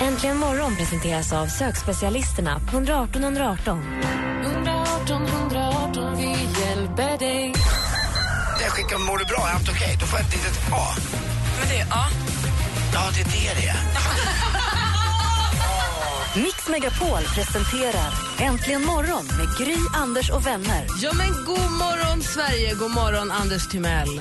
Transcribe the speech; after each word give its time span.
Äntligen 0.00 0.36
morgon 0.36 0.76
presenteras 0.76 1.32
av 1.32 1.46
sökspecialisterna 1.46 2.60
på 2.70 2.76
118 2.76 3.24
118. 3.24 3.82
Jag 8.60 8.70
skickar 8.72 8.98
mår 8.98 9.18
du 9.18 9.24
bra, 9.24 9.48
är 9.48 9.54
allt 9.54 9.68
okej? 9.68 9.96
Då 10.00 10.06
får 10.06 10.18
jag 10.18 10.28
ett 10.28 10.34
litet 10.34 10.72
A. 10.72 10.86
Men 11.60 11.68
det, 11.68 11.86
ja. 11.90 12.06
Ja, 12.94 13.00
det 13.14 13.20
är 13.20 13.24
det 13.24 13.60
det 13.60 13.68
är. 13.68 13.76
Mix 16.42 16.68
Megapol 16.68 17.22
presenterar 17.34 18.12
Äntligen 18.40 18.84
morgon 18.84 19.26
med 19.26 19.58
Gry, 19.58 19.76
Anders 19.94 20.30
och 20.30 20.46
vänner. 20.46 20.86
ja, 21.02 21.12
men 21.12 21.44
god 21.44 21.70
morgon 21.70 22.22
Sverige, 22.22 22.74
god 22.74 22.90
morgon 22.90 23.30
Anders 23.30 23.68
Timell. 23.68 24.20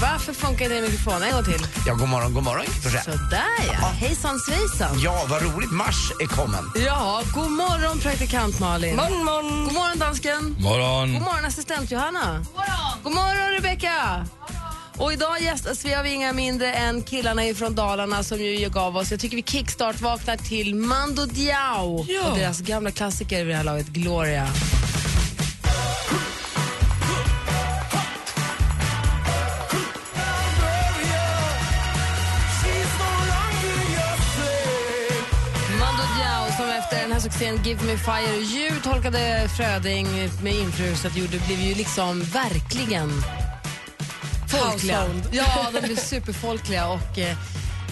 Varför 0.00 0.32
funkar 0.32 0.64
inte 0.64 0.74
din 0.74 0.84
mikrofon? 0.84 1.22
En 1.22 1.32
gång 1.32 1.44
till. 1.44 1.66
Ja, 1.86 1.94
god 1.94 2.08
morgon, 2.08 2.34
god 2.34 2.42
morgon. 2.42 2.64
Sådär 3.04 3.42
ja, 3.80 3.86
hejsan 3.86 4.38
svejsan. 4.38 5.00
Ja, 5.00 5.26
vad 5.28 5.42
roligt. 5.42 5.70
Mars 5.70 6.12
är 6.20 6.26
kommen. 6.26 6.72
Ja, 6.86 7.22
god 7.34 7.50
morgon 7.50 7.98
praktikant 8.00 8.60
Malin. 8.60 8.96
Morgon, 8.96 9.24
morgon. 9.24 9.64
God 9.64 9.74
morgon 9.74 9.98
dansken. 9.98 10.56
Morgon. 10.58 11.12
God 11.12 11.22
morgon 11.22 11.44
assistent 11.44 11.90
Johanna. 11.90 12.38
God 12.38 12.56
morgon. 12.56 13.02
God 13.02 13.14
morgon 13.14 13.50
Rebecka. 13.52 14.26
Och 14.96 15.12
idag 15.12 15.40
gästas 15.42 15.84
vi 15.84 15.94
av 15.94 16.06
inga 16.06 16.32
mindre 16.32 16.72
än 16.74 17.02
killarna 17.02 17.46
ifrån 17.46 17.74
Dalarna 17.74 18.22
som 18.22 18.38
ju 18.38 18.68
gav 18.68 18.96
oss, 18.96 19.10
jag 19.10 19.20
tycker 19.20 19.36
vi 19.36 19.42
kickstart 19.42 20.00
vaknar 20.00 20.36
till 20.36 20.74
Mando 20.74 21.26
Diao 21.26 21.98
och 21.98 22.38
deras 22.38 22.60
gamla 22.60 22.90
klassiker 22.90 23.38
vid 23.38 23.54
det 23.54 23.56
här 23.56 23.64
laget, 23.64 23.86
Gloria. 23.86 24.48
Här 37.22 37.30
succén 37.30 37.62
Give 37.64 37.84
Me 37.84 37.96
Fire 37.96 38.36
You 38.36 38.80
tolkade 38.80 39.48
Fröding 39.56 40.06
med 40.42 40.54
influencer 40.54 41.10
gjorde 41.14 41.38
blev 41.46 41.60
ju 41.60 41.74
liksom 41.74 42.22
verkligen 42.22 43.10
folkliga. 44.48 45.06
Ja, 45.32 45.70
de 45.72 45.80
blev 45.80 45.96
superfolkliga 45.96 46.88
och 46.88 47.18
eh, 47.18 47.36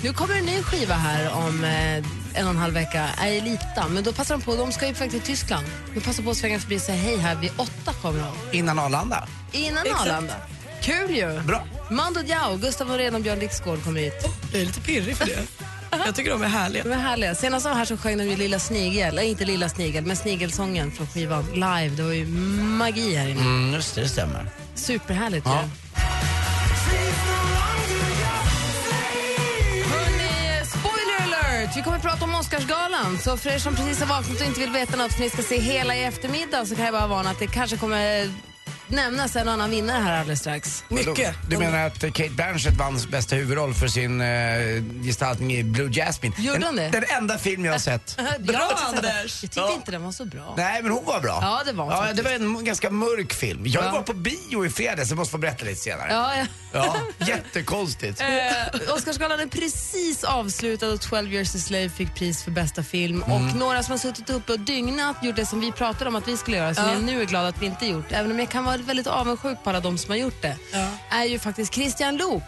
nu 0.03 0.13
kommer 0.13 0.35
en 0.35 0.45
ny 0.45 0.63
skiva 0.63 0.95
här 0.95 1.33
om 1.33 1.65
eh, 1.65 1.97
en 2.35 2.45
och 2.45 2.51
en 2.51 2.57
halv 2.57 2.75
vecka, 2.75 3.09
Aelita. 3.19 3.89
Men 3.91 4.05
då 4.05 4.13
passar 4.13 4.37
de 4.37 4.43
på, 4.43 4.57
de 4.57 4.73
ska 4.73 4.87
ju 4.87 4.95
faktiskt 4.95 5.25
till 5.25 5.35
Tyskland. 5.35 5.67
De 5.95 6.01
passar 6.01 6.23
på 6.23 6.31
att 6.31 6.37
svänga 6.37 6.61
förbi 6.61 6.77
och 6.77 6.81
säga 6.81 6.99
hej 7.03 7.17
här, 7.17 7.35
vid 7.35 7.51
åtta 7.57 7.93
kommer 8.03 8.21
de. 8.21 8.59
Innan 8.59 8.79
Arlanda. 8.79 9.29
Innan 9.53 9.87
Arlanda. 10.01 10.35
Kul 10.83 11.11
ju! 11.11 11.41
Bra. 11.41 11.65
Mando 11.91 12.23
Diao, 12.23 12.57
Gustav 12.57 12.89
Norén 12.89 13.15
och 13.15 13.21
Björn 13.21 13.39
Dixgård 13.39 13.85
kommer 13.85 14.01
hit. 14.01 14.25
Jag 14.53 14.61
är 14.61 14.67
lite 14.67 14.81
pirrig 14.81 15.17
för 15.17 15.27
det. 15.27 15.68
Jag 15.91 16.15
tycker 16.15 16.31
de 16.31 16.43
är 16.43 16.49
härliga. 16.49 16.83
De 16.85 16.91
är 16.93 16.97
härliga. 16.97 17.35
Senast 17.35 17.65
de 17.67 17.71
var 17.71 17.77
här 17.79 17.85
så 17.85 17.97
sjöng 17.97 18.19
de 18.19 18.25
ju 18.25 18.37
Lilla 18.37 18.59
Snigel, 18.59 19.09
eller 19.09 19.23
inte 19.23 19.45
Lilla 19.45 19.69
Snigel, 19.69 20.05
men 20.07 20.17
Snigelsången 20.17 20.93
från 20.93 21.07
skivan 21.07 21.45
live. 21.55 21.89
Det 21.97 22.03
var 22.03 22.13
ju 22.13 22.27
magi 22.27 23.15
här 23.17 23.29
inne. 23.29 23.41
Mm, 23.41 23.75
just 23.75 23.95
det, 23.95 24.01
det 24.01 24.09
stämmer. 24.09 24.47
Superhärligt 24.75 25.47
Ja. 25.47 25.63
ju. 25.63 25.69
Hörrni, 29.93 30.65
spoiler 30.67 31.23
alert! 31.23 31.77
Vi 31.77 31.83
kommer 31.83 31.97
att 31.97 32.03
prata 32.03 32.25
om 32.25 32.35
Oscarsgalan. 32.35 33.19
Så 33.19 33.37
för 33.37 33.51
er 33.51 33.59
som 33.59 33.75
precis 33.77 34.01
har 34.01 34.07
vaknat 34.07 34.41
och 34.41 34.47
inte 34.47 34.61
vill 34.61 34.71
veta 34.71 34.97
något 34.97 35.13
för 35.13 35.21
ni 35.21 35.31
ska 35.31 35.43
se 35.43 35.61
hela 35.61 35.97
i 35.97 36.05
eftermiddag 36.05 36.67
så 36.67 36.75
kan 36.77 36.85
jag 36.85 36.95
bara 36.95 37.07
varna 37.07 37.31
att 37.31 37.39
det 37.39 37.47
kanske 37.47 37.77
kommer 37.77 38.31
nämnas 38.91 39.37
en 39.37 39.49
annan 39.49 39.71
vinnare 39.71 40.03
här 40.03 40.19
alldeles 40.21 40.41
strax. 40.41 40.85
Mycket. 40.89 41.35
Du 41.51 41.59
menar 41.59 41.87
att 41.87 42.01
Kate 42.01 42.31
Blanchett 42.31 42.77
vann 42.77 42.99
bästa 43.11 43.37
huvudroll 43.37 43.75
för 43.75 43.89
sin 43.89 44.21
uh, 44.21 44.83
gestaltning 45.05 45.53
i 45.53 45.63
Blue 45.65 45.91
Jasmine? 45.93 46.35
Gjorde 46.39 46.59
den, 46.59 46.67
hon 46.67 46.77
det? 46.77 46.89
Den 46.89 47.05
enda 47.19 47.39
film 47.39 47.65
jag 47.65 47.73
har 47.73 47.79
sett. 47.79 48.17
Bra 48.41 48.71
Anders. 48.87 49.03
Jag 49.25 49.41
tyckte 49.41 49.61
Ja. 49.61 49.73
inte 49.75 49.91
den 49.91 50.03
var 50.05 50.13
så 50.13 50.25
bra. 50.25 50.55
Nej, 50.57 50.83
men 50.83 50.93
hon 50.93 51.05
var 51.05 51.21
bra. 51.21 51.39
Ja, 51.43 51.63
det 51.67 51.73
var 51.73 51.85
hon 51.85 51.93
ja, 51.93 51.99
faktiskt. 52.01 52.17
Det 52.25 52.31
var 52.31 52.37
en 52.59 52.65
ganska 52.65 52.91
mörk 52.91 53.33
film. 53.33 53.63
Jag 53.67 53.85
Ja. 53.85 53.91
var 53.91 54.03
på 54.03 54.13
bio 54.15 54.67
i 54.67 54.71
fredags, 54.71 55.09
jag 55.11 55.17
måste 55.19 55.33
få 55.33 55.39
berätta 55.39 55.65
lite 55.65 55.81
senare. 55.81 56.09
Ja, 56.13 56.37
ja. 56.37 56.47
Ja, 56.73 56.97
jättekonstigt. 57.27 58.21
Eh, 58.39 58.95
Oscarsgalan 58.95 59.41
är 59.41 59.47
precis 59.47 60.25
avslutad 60.25 60.89
och 60.89 61.01
12 61.01 61.33
years 61.33 61.55
a 61.55 61.59
slave 61.59 61.89
fick 61.89 62.15
pris 62.15 62.43
för 62.45 62.51
bästa 62.51 62.83
film. 62.83 63.23
Och 63.23 63.41
några 63.57 63.83
som 63.83 63.91
har 63.93 63.99
suttit 63.99 64.31
uppe 64.31 64.53
och 64.53 64.61
dygnat, 64.61 65.17
gjort 65.25 65.37
det 65.37 65.47
som 65.47 65.61
vi 65.61 65.73
pratade 65.73 66.09
om 66.11 66.17
att 66.17 66.29
vi 66.29 66.37
skulle 66.37 66.57
göra, 66.57 66.75
som 66.75 66.85
Ja. 66.85 66.93
jag 66.93 67.03
nu 67.03 67.21
är 67.23 67.25
glad 67.27 67.47
att 67.47 67.63
vi 67.63 67.67
inte 67.67 67.87
gjort, 67.87 68.05
även 68.13 68.31
om 68.33 68.39
jag 68.39 68.49
kan 68.49 68.65
vara 68.65 68.78
väldigt 68.85 69.07
avundsjuk 69.07 69.59
på 69.65 69.71
alla 69.71 69.81
de 69.81 69.99
som 69.99 70.11
har 70.11 70.17
gjort 70.17 70.43
det, 70.43 70.57
Ja. 70.73 70.89
är 71.11 71.25
ju 71.25 71.39
faktiskt 71.39 71.75
Christian 71.75 72.17
Lok. 72.17 72.43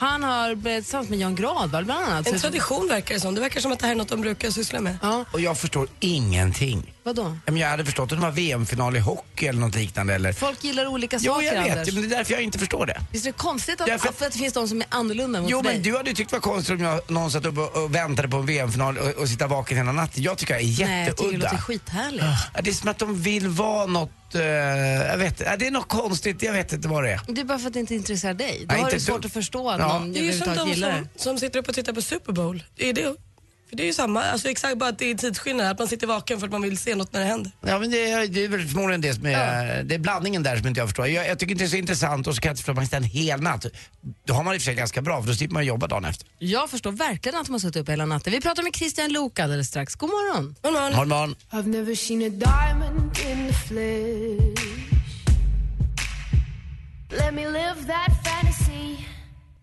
Han 0.00 0.22
har 0.24 0.54
blivit 0.54 0.84
tillsammans 0.84 1.10
med 1.10 1.18
Jan 1.18 1.34
Gradvall 1.34 1.84
bland 1.84 2.04
annat. 2.04 2.26
En 2.26 2.38
tradition 2.38 2.88
verkar 2.88 3.14
det 3.14 3.20
som. 3.20 3.34
Det 3.34 3.40
verkar 3.40 3.60
som 3.60 3.72
att 3.72 3.78
det 3.78 3.86
här 3.86 3.92
är 3.92 3.96
något 3.98 4.08
de 4.08 4.20
brukar 4.20 4.50
syssla 4.50 4.80
med. 4.80 4.98
Ja, 5.02 5.24
Och 5.32 5.40
jag 5.40 5.58
förstår 5.58 5.88
ingenting. 6.00 6.94
vadå? 7.02 7.36
Jag 7.46 7.68
hade 7.68 7.84
förstått 7.84 8.12
att 8.12 8.18
det 8.18 8.22
var 8.22 8.30
VM-final 8.30 8.96
i 8.96 8.98
hockey 8.98 9.46
eller 9.46 9.60
något 9.60 9.74
liknande. 9.74 10.14
Eller... 10.14 10.32
Folk 10.32 10.64
gillar 10.64 10.86
olika 10.86 11.18
Jo, 11.20 11.32
saker, 11.34 11.46
jag 11.54 11.62
vet. 11.62 11.72
Anders. 11.78 11.94
Men 11.94 12.02
det 12.08 12.14
är 12.14 12.18
därför 12.18 12.32
jag 12.32 12.42
inte 12.42 12.58
förstår 12.58 12.86
det. 12.86 13.00
Visst 13.12 13.26
är 13.26 13.32
det 13.32 13.38
konstigt 13.38 13.80
att, 13.80 13.88
Ja, 13.88 13.98
för- 13.98 14.12
för... 14.12 14.26
att 14.26 14.32
det 14.32 14.38
finns 14.38 14.52
de 14.54 14.68
som 14.68 14.80
är 14.80 14.86
annorlunda 14.90 15.40
mot 15.40 15.50
Jo, 15.50 15.62
dig? 15.62 15.72
men 15.74 15.82
du 15.82 15.96
hade 15.96 16.10
ju 16.10 16.16
tyckt 16.16 16.30
det 16.30 16.36
var 16.36 16.40
konstigt 16.40 16.74
om 16.74 16.80
jag 16.84 17.10
någon 17.10 17.30
satt 17.30 17.46
upp 17.46 17.58
och, 17.76 17.94
väntade 17.94 18.28
på 18.28 18.36
en 18.36 18.46
VM-final 18.46 18.98
och, 18.98 19.08
och 19.10 19.28
sitta 19.28 19.46
vaken 19.46 19.76
hela 19.76 19.92
natten. 19.92 20.22
Jag 20.22 20.38
tycker 20.38 20.54
det 20.54 20.60
är 20.60 20.64
Nej, 20.64 21.06
jag 21.06 21.16
tycker 21.16 21.30
det 21.30 21.32
jätteudda. 21.32 21.44
låter 21.52 21.56
skithärligt. 21.62 22.24
Ja, 22.54 22.60
det 22.62 22.70
är 22.70 22.74
som 22.74 22.88
att 22.88 22.98
de 22.98 23.22
vill 23.22 23.48
vara 23.48 23.86
något, 23.86 24.27
eh, 24.34 24.42
jag 24.42 25.18
vet 25.18 25.38
det 25.38 25.66
är 25.66 25.70
något 25.70 25.88
konstigt, 25.88 26.42
jag 26.42 26.52
vet 26.52 26.72
inte 26.72 26.88
vad 26.88 27.04
det 27.04 27.10
är. 27.10 27.20
Det 27.28 27.40
är 27.40 27.44
bara 27.44 27.58
för 27.58 27.66
att 27.66 27.72
det 27.72 27.80
inte 27.80 27.94
intresserar 27.94 28.34
dig. 28.34 28.58
Då 28.60 28.66
Nej, 28.68 28.76
har 28.82 28.88
inte 28.88 28.96
du 28.96 29.00
svårt 29.00 29.16
dugg. 29.22 29.26
att 29.26 29.32
förstå 29.32 29.70
att 29.70 29.80
Ja. 29.80 29.98
någon 29.98 30.12
Det 30.12 30.18
är 30.20 30.22
ju 30.22 30.32
som 30.32 30.42
överhuvudtaget 30.42 30.74
de 30.74 30.74
gillar 30.74 31.00
det. 31.14 31.20
som, 31.20 31.30
som 31.32 31.38
sitter 31.38 31.58
upp 31.58 31.68
och 31.68 31.74
tittar 31.74 31.92
på 31.92 32.02
Super 32.02 32.32
Bowl. 32.32 32.62
Det 32.76 32.88
är 32.88 32.92
det. 32.92 33.14
För 33.68 33.76
det 33.76 33.82
är 33.82 33.86
ju 33.86 33.92
samma, 33.92 34.22
alltså 34.24 34.48
exakt 34.48 34.78
bara 34.78 34.88
att 34.90 34.98
det 34.98 35.10
är 35.10 35.14
tidsskillnad. 35.14 35.66
Att 35.66 35.78
man 35.78 35.88
sitter 35.88 36.06
vaken 36.06 36.38
för 36.40 36.46
att 36.46 36.52
man 36.52 36.62
vill 36.62 36.78
se 36.78 36.94
något 36.94 37.12
när 37.12 37.20
det 37.20 37.26
händer. 37.26 37.52
Ja, 37.66 37.78
men 37.78 37.90
det, 37.90 38.10
är- 38.10 38.26
det 38.26 38.44
är 38.44 38.48
väl 38.48 38.68
förmodligen 38.68 39.00
det 39.00 39.14
som 39.14 39.26
är, 39.26 39.82
det 39.82 39.94
är 39.94 39.98
blandningen 39.98 40.42
där 40.42 40.56
som 40.56 40.66
inte 40.66 40.80
jag 40.80 40.88
förstår. 40.88 41.06
Jag, 41.06 41.26
jag 41.28 41.38
tycker 41.38 41.52
inte 41.52 41.64
det 41.64 41.68
är 41.68 41.70
så 41.70 41.76
intressant 41.76 42.26
och 42.26 42.34
så 42.34 42.40
kan 42.40 42.48
jag 42.48 42.52
inte 42.52 42.60
förstå 42.62 42.72
att 42.72 42.76
man 42.76 42.84
sitter 42.84 42.96
en 42.96 43.02
hel 43.04 43.40
natt. 43.42 43.66
Då 44.26 44.34
har 44.34 44.44
man 44.44 44.54
i 44.54 44.56
och 44.56 44.60
för 44.60 44.64
sig 44.64 44.74
ganska 44.74 45.02
bra 45.02 45.20
för 45.22 45.28
då 45.28 45.34
slipper 45.34 45.54
man 45.54 45.66
jobba 45.66 45.86
dagen 45.86 46.04
efter. 46.04 46.26
Jag 46.38 46.70
förstår 46.70 46.92
verkligen 46.92 47.38
att 47.38 47.48
har 47.48 47.58
suttit 47.58 47.76
upp 47.82 47.88
hela 47.88 48.06
natten. 48.06 48.32
Vi 48.32 48.40
pratar 48.40 48.62
med 48.62 48.74
Christian 48.76 49.12
Lok 49.12 49.38
alldeles 49.38 49.68
strax. 49.68 49.94
God 49.94 50.10
morgon. 50.10 50.54
Men 50.62 50.72
man, 50.72 50.92
Har 50.94 51.04
man 51.06 51.34
I've 51.50 51.66
never 51.66 51.94
seen 51.94 52.22
a 52.22 52.28
diamond 52.28 53.18
in 53.30 53.46
the 53.48 53.52
flesh. 53.54 54.88
Let 57.10 57.34
me 57.34 57.44
live 57.48 57.86
that 57.86 58.08
fantasy. 58.24 58.47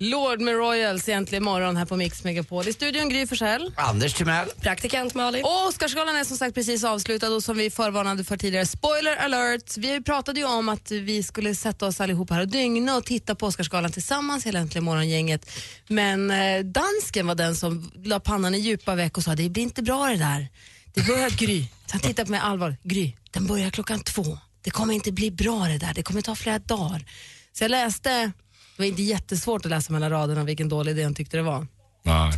Lord 0.09 0.41
med 0.41 0.55
Royals 0.55 1.09
egentligen 1.09 1.43
morgon 1.43 1.77
här 1.77 1.85
på 1.85 1.97
Mix 1.97 2.23
Megapol. 2.23 2.67
I 2.67 2.73
studion 2.73 3.09
Gry 3.09 3.27
Forssell. 3.27 3.73
Anders 3.77 4.13
Timell. 4.13 4.49
praktikant 4.61 5.13
Malin. 5.13 5.43
Och 5.43 5.67
Oscarsgalan 5.67 6.15
är 6.15 6.23
som 6.23 6.37
sagt 6.37 6.55
precis 6.55 6.83
avslutad 6.83 7.29
och 7.29 7.43
som 7.43 7.57
vi 7.57 7.69
förvarnade 7.69 8.23
för 8.23 8.37
tidigare, 8.37 8.65
spoiler 8.65 9.15
alert. 9.15 9.77
Vi 9.77 10.03
pratade 10.03 10.39
ju 10.39 10.45
om 10.45 10.69
att 10.69 10.91
vi 10.91 11.23
skulle 11.23 11.55
sätta 11.55 11.85
oss 11.85 12.01
allihop 12.01 12.29
här 12.29 12.41
och 12.41 12.47
dygna 12.47 12.95
och 12.95 13.05
titta 13.05 13.35
på 13.35 13.45
Oscarsgalan 13.45 13.91
tillsammans 13.91 14.45
hela 14.45 14.59
Äntligen 14.59 14.83
morgongänget. 14.83 15.51
Men 15.87 16.31
eh, 16.31 16.59
dansken 16.59 17.27
var 17.27 17.35
den 17.35 17.55
som 17.55 17.91
la 18.03 18.19
pannan 18.19 18.55
i 18.55 18.59
djupa 18.59 18.95
veck 18.95 19.17
och 19.17 19.23
sa 19.23 19.35
det 19.35 19.49
blir 19.49 19.63
inte 19.63 19.83
bra 19.83 20.05
det 20.05 20.17
där. 20.17 20.47
Det 20.93 21.07
börjar 21.07 21.29
Gry. 21.29 21.61
Så 21.61 21.91
han 21.91 22.01
tittade 22.01 22.25
på 22.25 22.31
mig 22.31 22.39
allvar. 22.43 22.75
Gry, 22.83 23.13
den 23.31 23.47
börjar 23.47 23.69
klockan 23.69 23.99
två. 23.99 24.37
Det 24.61 24.69
kommer 24.69 24.93
inte 24.93 25.11
bli 25.11 25.31
bra 25.31 25.65
det 25.65 25.77
där. 25.77 25.93
Det 25.93 26.03
kommer 26.03 26.21
ta 26.21 26.35
flera 26.35 26.59
dagar. 26.59 27.05
Så 27.53 27.63
jag 27.63 27.71
läste, 27.71 28.31
det 28.75 28.81
var 28.83 28.87
inte 28.87 29.01
jättesvårt 29.01 29.65
att 29.65 29.71
läsa 29.71 29.93
mellan 29.93 30.09
raderna 30.09 30.43
vilken 30.43 30.69
dålig 30.69 30.91
idé 30.91 31.03
han 31.03 31.15
tyckte 31.15 31.37
det 31.37 31.43
var. 31.43 31.67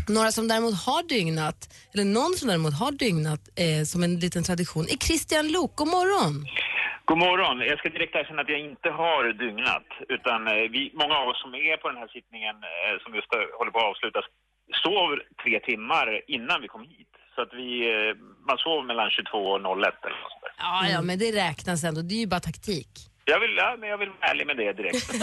Några 0.07 0.31
som 0.31 0.47
däremot 0.47 0.75
har 0.87 1.03
dygnat, 1.15 1.59
eller 1.93 2.05
någon 2.05 2.33
som 2.39 2.47
däremot 2.47 2.79
har 2.83 2.91
dygnat 2.91 3.43
eh, 3.65 3.83
som 3.91 4.03
en 4.03 4.19
liten 4.19 4.43
tradition, 4.43 4.83
är 4.93 4.97
Christian 5.07 5.47
Lok. 5.55 5.75
God 5.75 5.87
morgon! 5.87 6.33
God 7.09 7.17
morgon. 7.17 7.55
Jag 7.71 7.79
ska 7.79 7.89
direkt 7.89 8.15
erkänna 8.15 8.41
att 8.41 8.53
jag 8.55 8.59
inte 8.71 8.89
har 8.89 9.21
dygnat. 9.43 9.89
Utan 10.15 10.39
eh, 10.47 10.53
vi, 10.75 10.81
många 11.01 11.15
av 11.21 11.27
oss 11.31 11.41
som 11.43 11.53
är 11.55 11.77
på 11.81 11.87
den 11.91 11.99
här 12.01 12.09
sittningen, 12.17 12.55
eh, 12.71 12.95
som 13.03 13.15
just 13.15 13.31
eh, 13.33 13.57
håller 13.57 13.71
på 13.71 13.79
att 13.79 13.91
avslutas, 13.91 14.25
sov 14.83 15.09
tre 15.43 15.59
timmar 15.69 16.07
innan 16.35 16.61
vi 16.61 16.67
kom 16.67 16.83
hit. 16.95 17.11
Så 17.35 17.41
att 17.41 17.53
vi, 17.53 17.69
eh, 17.93 18.15
man 18.47 18.57
sov 18.57 18.85
mellan 18.85 19.09
22 19.09 19.37
och 19.37 19.61
01 19.61 20.05
eller 20.05 20.19
något 20.23 20.33
sånt 20.33 20.45
där. 20.45 20.53
Ja, 20.57 20.75
ja, 20.93 21.01
men 21.01 21.19
det 21.19 21.31
räknas 21.45 21.83
ändå. 21.83 22.01
Det 22.01 22.15
är 22.15 22.23
ju 22.25 22.27
bara 22.27 22.39
taktik. 22.39 22.91
Jag 23.31 23.39
vill, 23.39 23.55
ja, 23.57 23.75
men 23.79 23.89
jag 23.89 23.97
vill 23.97 24.09
vara 24.09 24.29
ärlig 24.31 24.47
med 24.47 24.57
det 24.57 24.73
direkt. 24.73 25.09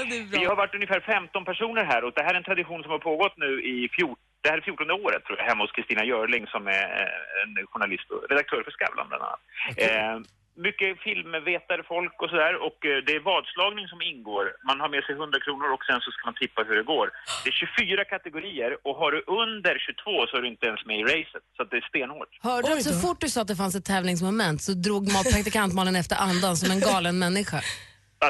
Att 0.00 0.38
vi 0.38 0.44
har 0.44 0.56
varit 0.56 0.74
ungefär 0.74 1.00
15 1.00 1.44
personer 1.44 1.84
här 1.84 2.04
och 2.04 2.12
det 2.14 2.22
här 2.22 2.34
är 2.34 2.38
en 2.38 2.50
tradition 2.50 2.82
som 2.82 2.90
har 2.92 2.98
pågått 2.98 3.36
nu 3.36 3.50
i 3.62 3.88
14 3.88 4.16
Det 4.42 4.48
här 4.50 4.58
är 4.58 4.62
14 4.62 4.90
året 4.90 5.24
tror 5.24 5.38
jag, 5.38 5.44
hemma 5.44 5.64
hos 5.64 5.72
Kristina 5.72 6.04
Görling 6.04 6.46
som 6.46 6.66
är 6.66 6.86
eh, 7.00 7.42
en 7.42 7.66
journalist 7.66 8.10
och 8.10 8.22
redaktör 8.30 8.62
för 8.62 8.70
Skavlan 8.70 9.08
bland 9.08 9.22
annat. 9.22 9.40
Eh, 9.76 10.16
mycket 10.66 10.90
filmvetare 11.06 11.82
folk 11.94 12.14
och 12.22 12.30
sådär 12.30 12.54
och 12.66 12.78
eh, 12.90 12.98
det 13.06 13.12
är 13.18 13.20
vadslagning 13.32 13.86
som 13.92 14.00
ingår. 14.10 14.44
Man 14.68 14.80
har 14.82 14.88
med 14.94 15.02
sig 15.04 15.14
100 15.14 15.40
kronor 15.46 15.68
och 15.74 15.84
sen 15.88 16.00
så 16.04 16.08
ska 16.14 16.20
man 16.30 16.34
tippa 16.42 16.60
hur 16.68 16.76
det 16.80 16.86
går. 16.94 17.06
Det 17.44 17.48
är 17.52 17.52
24 17.52 18.04
kategorier 18.14 18.70
och 18.86 18.94
har 19.00 19.10
du 19.12 19.20
under 19.42 19.74
22 19.78 20.26
så 20.28 20.32
är 20.36 20.42
du 20.42 20.48
inte 20.54 20.66
ens 20.70 20.82
med 20.88 20.96
i 21.02 21.04
racet. 21.12 21.42
Så 21.56 21.60
det 21.70 21.76
är 21.76 21.86
stenhårt. 21.92 22.28
Hörde 22.48 22.68
du 22.68 22.74
att 22.74 22.82
så 22.92 22.94
fort 23.04 23.20
du 23.20 23.28
sa 23.28 23.40
att 23.42 23.48
det 23.52 23.56
fanns 23.56 23.74
ett 23.80 23.84
tävlingsmoment 23.94 24.62
så 24.62 24.72
drog 24.86 25.02
ma- 25.14 25.26
praktikant 25.34 25.74
Malin 25.74 25.96
efter 26.02 26.16
andan 26.28 26.56
som 26.60 26.70
en 26.74 26.80
galen 26.80 27.18
människa? 27.18 27.60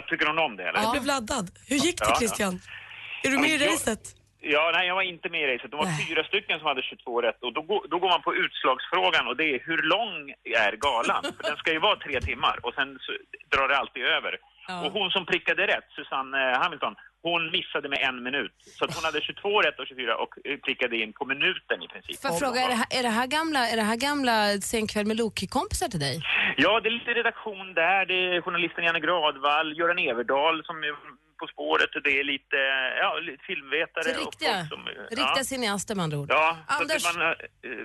Tycker 0.08 0.26
hon 0.26 0.38
om 0.38 0.56
det 0.56 0.62
eller? 0.68 0.80
Jag 0.82 0.92
blev 0.92 1.04
laddad. 1.06 1.46
Hur 1.68 1.76
gick 1.76 1.98
det 1.98 2.04
Ja, 2.04 2.10
ja. 2.10 2.18
Christian? 2.18 2.60
Är 3.24 3.30
du 3.30 3.38
med 3.38 3.50
i 3.50 3.64
Ja, 3.64 3.72
racet? 3.72 4.00
Ja, 4.44 4.70
nej, 4.74 4.86
jag 4.88 4.94
var 4.94 5.02
inte 5.02 5.28
med 5.28 5.40
i 5.42 5.46
racet. 5.54 5.70
De 5.70 5.76
var 5.76 6.06
fyra 6.08 6.24
stycken 6.24 6.58
som 6.58 6.66
hade 6.68 6.82
22 6.82 7.20
rätt 7.22 7.42
och 7.42 7.52
då, 7.52 7.62
går- 7.62 7.86
då 7.90 7.98
går 7.98 8.08
man 8.08 8.22
på 8.22 8.34
utslagsfrågan 8.34 9.26
och 9.28 9.36
det 9.36 9.44
är 9.54 9.58
hur 9.68 9.82
lång 9.82 10.34
är 10.64 10.72
galan? 10.76 11.22
För 11.36 11.42
den 11.50 11.56
ska 11.56 11.72
ju 11.72 11.78
vara 11.78 11.96
tre 11.96 12.20
timmar 12.20 12.56
och 12.62 12.74
sen 12.74 12.98
så 13.00 13.12
drar 13.56 13.68
det 13.68 13.76
alltid 13.76 14.02
över. 14.04 14.36
Och 14.84 14.92
hon 14.92 15.10
som 15.10 15.26
prickade 15.26 15.66
rätt, 15.66 15.88
Susanne 15.96 16.52
eh, 16.52 16.58
Hamilton, 16.62 16.94
hon 17.22 17.50
missade 17.50 17.88
med 17.88 17.98
en 18.08 18.22
minut. 18.22 18.52
Så 18.78 18.84
hon 18.94 19.04
hade 19.04 19.20
22 19.20 19.60
rätt 19.62 19.78
och 19.78 19.86
24 19.86 20.16
och 20.16 20.32
eh, 20.44 20.56
prickade 20.56 20.96
in 20.96 21.12
på 21.12 21.24
minuten 21.24 21.82
i 21.82 21.88
princip. 21.88 22.20
Får 22.22 22.30
jag 22.30 22.38
fråga, 22.38 22.60
är 22.60 22.68
det, 22.68 22.74
här, 22.74 22.86
är, 22.98 23.02
det 23.02 23.08
här 23.20 23.26
gamla, 23.26 23.68
är 23.68 23.76
det 23.76 23.82
här 23.82 23.96
gamla 23.96 24.34
Sen 24.60 24.86
kväll 24.86 25.06
med 25.06 25.16
Loki-kompisar 25.16 25.88
till 25.88 26.00
dig? 26.00 26.16
Ja, 26.56 26.80
det 26.80 26.88
är 26.88 26.90
lite 27.00 27.14
redaktion 27.14 27.74
där. 27.74 28.06
Det 28.06 28.14
är 28.36 28.40
journalisten 28.40 28.84
Janne 28.84 29.00
Gradvall, 29.00 29.78
Göran 29.78 29.98
Everdal 29.98 30.64
som 30.64 30.76
På 31.42 31.46
spåret. 31.54 31.90
och 31.96 32.02
Det 32.08 32.14
är 32.20 32.24
lite, 32.34 32.58
ja, 33.02 33.10
lite 33.28 33.42
filmvetare. 33.50 34.04
Så 34.04 34.10
och 34.10 34.16
riktiga, 34.26 34.54
folk 34.58 34.68
som, 34.74 34.80
ja. 34.96 35.02
riktiga 35.22 35.44
cineaster 35.52 35.94
med 35.94 36.02
andra 36.06 36.18
ord. 36.18 36.28
Ja, 36.38 36.56
Anders- 36.66 37.04
man, 37.08 37.22
eh, 37.22 37.34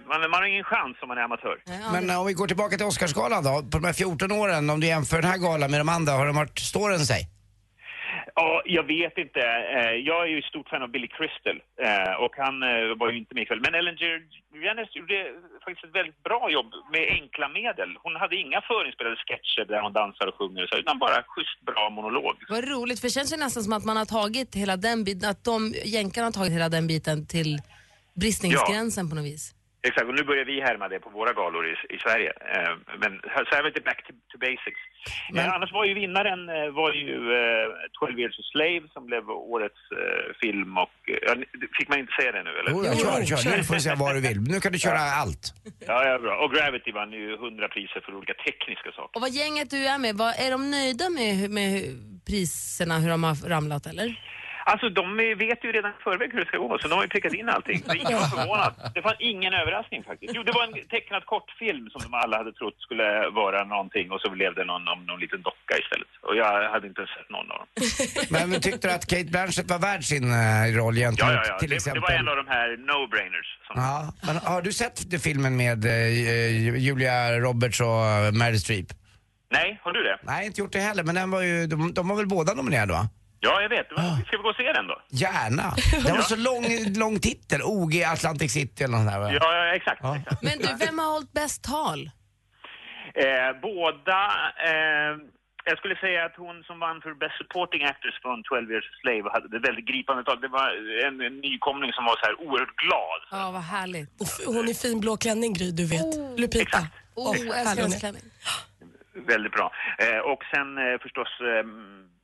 man, 0.10 0.18
man 0.32 0.38
har 0.42 0.48
ingen 0.54 0.64
chans 0.74 0.98
om 1.02 1.08
man 1.12 1.18
är 1.18 1.22
amatör. 1.22 1.58
Men 1.96 2.10
eh, 2.10 2.20
om 2.22 2.26
vi 2.28 2.34
går 2.34 2.48
tillbaka 2.48 2.78
till 2.78 2.86
Oscarsgalan 2.86 3.44
då, 3.44 3.54
på 3.72 3.78
de 3.80 3.84
här 3.90 3.94
14 3.94 4.32
åren, 4.32 4.70
om 4.70 4.80
du 4.80 4.88
jämför 4.88 5.22
den 5.22 5.32
här 5.32 5.38
galan 5.38 5.72
med 5.72 5.80
de 5.80 5.90
andra, 5.90 6.12
har 6.14 6.26
de 6.26 6.36
varit, 6.36 6.60
står 6.60 6.90
den 6.90 7.00
sig? 7.00 7.22
Ja, 8.40 8.62
jag 8.66 8.84
vet 8.84 9.18
inte. 9.18 9.42
Eh, 9.76 9.96
Jag 10.10 10.20
är 10.26 10.32
ju 10.36 10.42
stort 10.42 10.70
fan 10.70 10.84
av 10.86 10.92
Billy 10.96 11.10
Crystal 11.18 11.58
eh, 11.86 12.14
och 12.24 12.34
han 12.46 12.56
eh, 12.64 12.96
var 13.00 13.08
ju 13.12 13.18
inte 13.18 13.34
med 13.34 13.44
ikväll. 13.44 13.62
Men 13.66 13.76
Ellen 13.80 13.96
DeGeneres 14.02 14.96
gjorde 14.96 15.18
faktiskt 15.66 15.86
ett 15.86 15.96
väldigt 16.00 16.24
bra 16.24 16.42
jobb 16.58 16.72
med 16.94 17.04
enkla 17.20 17.48
medel. 17.60 17.90
Hon 18.04 18.16
hade 18.16 18.36
inga 18.44 18.62
förinspelade 18.62 19.16
sketcher 19.16 19.64
där 19.72 19.82
hon 19.82 19.94
dansar 19.94 20.28
och 20.28 20.36
sjunger 20.40 20.64
och 20.64 20.70
så, 20.70 20.78
utan 20.78 21.00
bara 21.00 21.24
schysst 21.34 21.60
bra 21.70 21.90
monolog. 21.90 22.36
Vad 22.50 22.64
roligt, 22.74 23.00
för 23.00 23.08
det 23.08 23.12
känns 23.18 23.34
ju 23.34 23.38
nästan 23.38 23.64
som 23.64 23.74
att 23.74 23.86
man 23.86 23.98
har 23.98 24.06
tagit 24.06 24.56
hela 24.56 24.76
den 24.78 25.04
biten, 25.04 25.30
att 25.30 25.44
de 25.44 25.74
jänkarna 25.98 26.26
har 26.28 26.32
tagit 26.32 26.54
hela 26.54 26.70
den 26.70 26.88
biten 26.88 27.28
till 27.28 27.52
bristningsgränsen 28.22 29.10
på 29.10 29.16
något 29.16 29.26
vis. 29.26 29.57
Exakt, 29.82 30.08
och 30.08 30.16
nu 30.16 30.24
börjar 30.24 30.46
vi 30.46 30.62
härma 30.62 30.88
det 30.88 31.00
på 31.00 31.10
våra 31.10 31.34
galor 31.34 31.64
i, 31.68 31.74
i 31.96 31.98
Sverige. 32.06 32.32
Eh, 32.56 32.74
Men 33.02 33.12
så 33.50 33.56
här 33.56 33.64
var 33.64 33.72
det 33.72 33.84
back 33.84 34.02
to, 34.08 34.14
to 34.32 34.38
basics. 34.38 34.82
Men 35.34 35.50
annars 35.50 35.72
var 35.74 35.86
ju 35.86 35.94
vinnaren 35.94 36.50
eh, 36.50 36.70
var 36.82 36.94
ju 36.94 37.16
eh, 37.42 37.68
12 38.00 38.20
years 38.20 38.40
a 38.40 38.44
slave 38.52 38.82
som 38.94 39.06
blev 39.06 39.30
årets 39.30 39.82
eh, 39.92 40.34
film 40.42 40.78
och... 40.78 40.96
eh, 41.10 41.18
Ja, 41.28 41.36
fick 41.78 41.90
man 41.90 42.00
inte 42.00 42.14
säga 42.20 42.32
det 42.32 42.44
nu 42.44 42.50
eller? 42.60 42.72
Jo, 42.72 42.84
jag 42.86 42.98
kör, 43.00 43.38
kör. 43.38 43.58
Nu 43.58 43.64
får 43.64 43.74
du 43.74 43.80
säga 43.82 43.96
vad 43.96 44.16
du 44.16 44.22
vill. 44.22 44.40
Nu 44.42 44.60
kan 44.60 44.72
du 44.72 44.80
köra 44.80 45.00
allt. 45.22 45.44
Ja, 45.88 46.06
ja, 46.10 46.20
bra. 46.20 46.34
Och 46.44 46.52
Gravity 46.54 46.92
vann 46.92 47.12
ju 47.12 47.34
100 47.34 47.68
priser 47.68 48.02
för 48.06 48.16
olika 48.16 48.34
tekniska 48.34 48.92
saker. 48.92 49.16
Och 49.16 49.22
vad 49.22 49.32
gänget 49.32 49.70
du 49.70 49.88
är 49.88 49.98
med, 49.98 50.16
vad, 50.16 50.34
är 50.46 50.52
de 50.52 50.72
nöjda 50.72 51.10
med, 51.10 51.50
med 51.52 51.72
priserna, 52.28 53.00
hur 53.00 53.10
de 53.10 53.24
har 53.24 53.36
ramlat 53.50 53.86
eller? 53.86 54.08
Alltså 54.72 54.88
de 54.90 55.06
vet 55.46 55.60
ju 55.66 55.70
redan 55.78 55.92
i 55.92 56.00
förväg 56.08 56.30
hur 56.34 56.40
det 56.44 56.46
ska 56.52 56.58
gå, 56.58 56.78
så 56.82 56.88
de 56.88 56.94
har 56.96 57.04
ju 57.08 57.10
prickat 57.16 57.34
in 57.34 57.50
allting. 57.50 57.78
Ingen 58.04 58.18
var 58.22 58.28
förvånad. 58.36 58.74
Det 58.96 59.02
fanns 59.02 59.16
ingen 59.20 59.54
överraskning 59.62 60.04
faktiskt. 60.04 60.32
Jo, 60.36 60.44
det 60.44 60.52
var 60.58 60.64
en 60.68 60.74
tecknad 60.96 61.24
kortfilm 61.26 61.90
som 61.94 62.02
de 62.06 62.14
alla 62.24 62.38
hade 62.38 62.54
trott 62.54 62.78
skulle 62.86 63.08
vara 63.42 63.64
någonting 63.76 64.12
och 64.12 64.20
så 64.24 64.30
blev 64.38 64.52
det 64.56 64.66
någon, 64.66 64.84
någon, 64.86 65.06
någon 65.06 65.20
liten 65.20 65.42
docka 65.42 65.74
istället. 65.84 66.08
Och 66.28 66.36
jag 66.42 66.70
hade 66.74 66.88
inte 66.88 67.02
sett 67.16 67.30
någon 67.36 67.48
av 67.54 67.58
dem. 67.62 67.68
Men 68.36 68.62
tyckte 68.62 68.88
du 68.88 68.94
att 68.94 69.06
Kate 69.12 69.24
Blanchett 69.36 69.70
var 69.70 69.80
värd 69.80 70.04
sin 70.04 70.26
eh, 70.32 70.78
roll 70.80 70.96
gentemot 70.96 71.34
Ja, 71.34 71.42
ja, 71.46 71.50
ja. 71.52 71.60
till 71.60 71.70
Det, 71.70 71.74
det 71.74 71.78
exempel? 71.78 72.02
var 72.02 72.12
en 72.12 72.28
av 72.28 72.36
de 72.36 72.48
här 72.48 72.68
no-brainers. 72.90 73.50
Ja, 73.76 74.14
men 74.28 74.36
har 74.38 74.62
du 74.62 74.72
sett 74.74 75.12
det- 75.12 75.20
filmen 75.20 75.58
med 75.58 75.86
eh, 75.86 76.78
Julia 76.88 77.40
Roberts 77.40 77.80
och 77.82 78.06
eh, 78.06 78.32
Meryl 78.32 78.60
Streep? 78.60 78.88
Nej, 79.52 79.80
har 79.84 79.92
du 79.92 80.04
det? 80.04 80.18
Nej, 80.24 80.46
inte 80.48 80.62
gjort 80.62 80.72
det 80.74 80.80
heller, 80.80 81.04
men 81.04 81.16
den 81.16 81.32
var 81.32 81.42
ju, 81.42 81.68
de, 81.68 81.94
de 81.94 82.08
var 82.08 82.16
väl 82.16 82.28
båda 82.28 82.54
nominerade 82.54 82.94
va? 82.94 83.10
Ja, 83.40 83.62
jag 83.62 83.70
vet. 83.70 83.88
Ska 84.28 84.38
vi 84.38 84.44
gå 84.44 84.50
och 84.50 84.56
se 84.56 84.72
den 84.74 84.88
då? 84.88 85.02
Gärna. 85.10 85.74
Den 86.06 86.16
var 86.16 86.22
så 86.22 86.36
lång, 86.36 86.66
lång 86.98 87.20
titel, 87.20 87.62
OG 87.64 87.94
Atlantic 88.04 88.52
City 88.54 88.84
eller 88.84 88.98
nåt 88.98 89.12
där 89.12 89.20
va? 89.20 89.32
Ja, 89.32 89.56
ja 89.56 89.76
exakt. 89.76 90.02
exakt. 90.18 90.44
Men 90.44 90.58
du, 90.60 90.86
vem 90.86 91.00
har 91.00 91.12
hållit 91.12 91.32
bäst 91.34 91.64
tal? 91.64 92.10
Eh, 93.16 93.52
båda... 93.62 94.20
Eh, 94.70 95.14
jag 95.70 95.78
skulle 95.78 95.96
säga 95.96 96.26
att 96.26 96.36
hon 96.38 96.64
som 96.64 96.80
vann 96.80 97.02
för 97.02 97.14
Best 97.24 97.38
Supporting 97.42 97.84
Actress 97.92 98.16
från 98.22 98.44
12 98.44 98.72
Years 98.72 98.86
a 98.94 98.96
Slave 99.02 99.26
hade 99.34 99.48
det 99.54 99.60
väldigt 99.68 99.88
gripande 99.92 100.24
tal. 100.24 100.42
Det 100.42 100.48
var 100.48 100.68
en, 101.08 101.16
en 101.28 101.36
nykomling 101.48 101.92
som 101.94 102.04
var 102.10 102.16
så 102.20 102.26
här 102.28 102.36
oerhört 102.46 102.76
glad. 102.86 103.20
Ja, 103.32 103.52
vad 103.52 103.62
härligt. 103.78 104.10
Och 104.22 104.28
f- 104.32 104.46
hon 104.46 104.70
i 104.70 104.74
fin 104.74 105.00
blå 105.00 105.18
klänning 105.18 105.54
Gry, 105.54 105.72
du 105.72 105.86
vet. 105.86 106.12
Lupita. 106.40 106.80
Oh, 107.16 107.30
Åh, 107.30 107.36
älskar 107.60 107.82
hennes 107.82 108.00
klänning. 108.00 108.22
Väldigt 109.26 109.52
bra. 109.52 109.72
Eh, 110.00 110.18
och 110.32 110.42
sen 110.54 110.78
eh, 110.78 110.98
förstås 111.02 111.28
eh, 111.52 111.64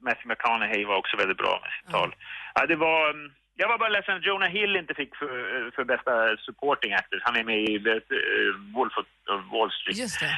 Matthew 0.06 0.28
McConaughey 0.30 0.86
var 0.86 0.96
också 0.98 1.18
väldigt 1.18 1.38
bra 1.38 1.60
med 1.64 1.72
sitt 1.78 1.92
tal. 1.96 2.16
Ja, 2.56 2.66
det 2.66 2.76
var... 2.76 3.10
mm, 3.10 3.32
Jag 3.56 3.68
var 3.68 3.78
bara 3.78 3.90
ledsen 3.90 4.16
att 4.18 4.26
Jonah 4.26 4.50
Hill 4.50 4.76
inte 4.76 4.94
fick 4.94 5.16
för, 5.16 5.30
för 5.76 5.84
bästa 5.84 6.12
supporting 6.48 6.94
actor. 6.94 7.20
Han 7.24 7.36
är 7.36 7.44
med 7.44 7.60
i 7.70 7.74
uh, 7.78 8.74
Wolf 8.76 8.94
of 8.98 9.06
Wall 9.54 9.72
Street. 9.72 9.98
Just 9.98 10.20
det. 10.20 10.34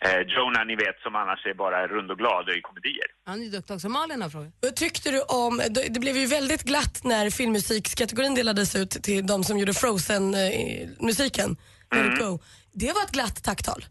Eh, 0.00 0.20
Jonah, 0.20 0.64
ni 0.66 0.76
vet, 0.76 1.00
som 1.02 1.16
annars 1.16 1.46
är 1.46 1.54
bara 1.54 1.86
rund 1.86 2.10
och 2.10 2.18
glad 2.18 2.48
i 2.48 2.60
komedier. 2.60 3.06
Han 3.26 3.38
är 3.40 3.44
ju 3.44 3.50
duktig 3.50 3.74
också. 3.76 3.88
Malin 3.88 4.22
har 4.22 4.30
frågat. 4.30 4.52
Vad 4.62 4.76
tyckte 4.76 5.10
du 5.10 5.20
om, 5.22 5.56
det 5.70 5.88
det 5.94 6.00
blev 6.00 6.16
ju 6.16 6.26
väldigt 6.26 6.62
glatt 6.62 7.00
när 7.04 7.30
filmmusikskategorin 7.30 8.34
delades 8.34 8.76
ut 8.76 8.90
till 8.90 9.26
de 9.26 9.44
som 9.44 9.58
gjorde 9.58 9.74
Frozen-musiken. 9.74 11.56
Mm. 11.94 12.14
Go. 12.18 12.38
Det 12.72 12.92
var 12.92 13.02
ett 13.02 13.12
glatt 13.12 13.44
tacktal. 13.44 13.84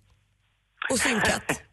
Och 0.92 1.00
synkat. 1.00 1.44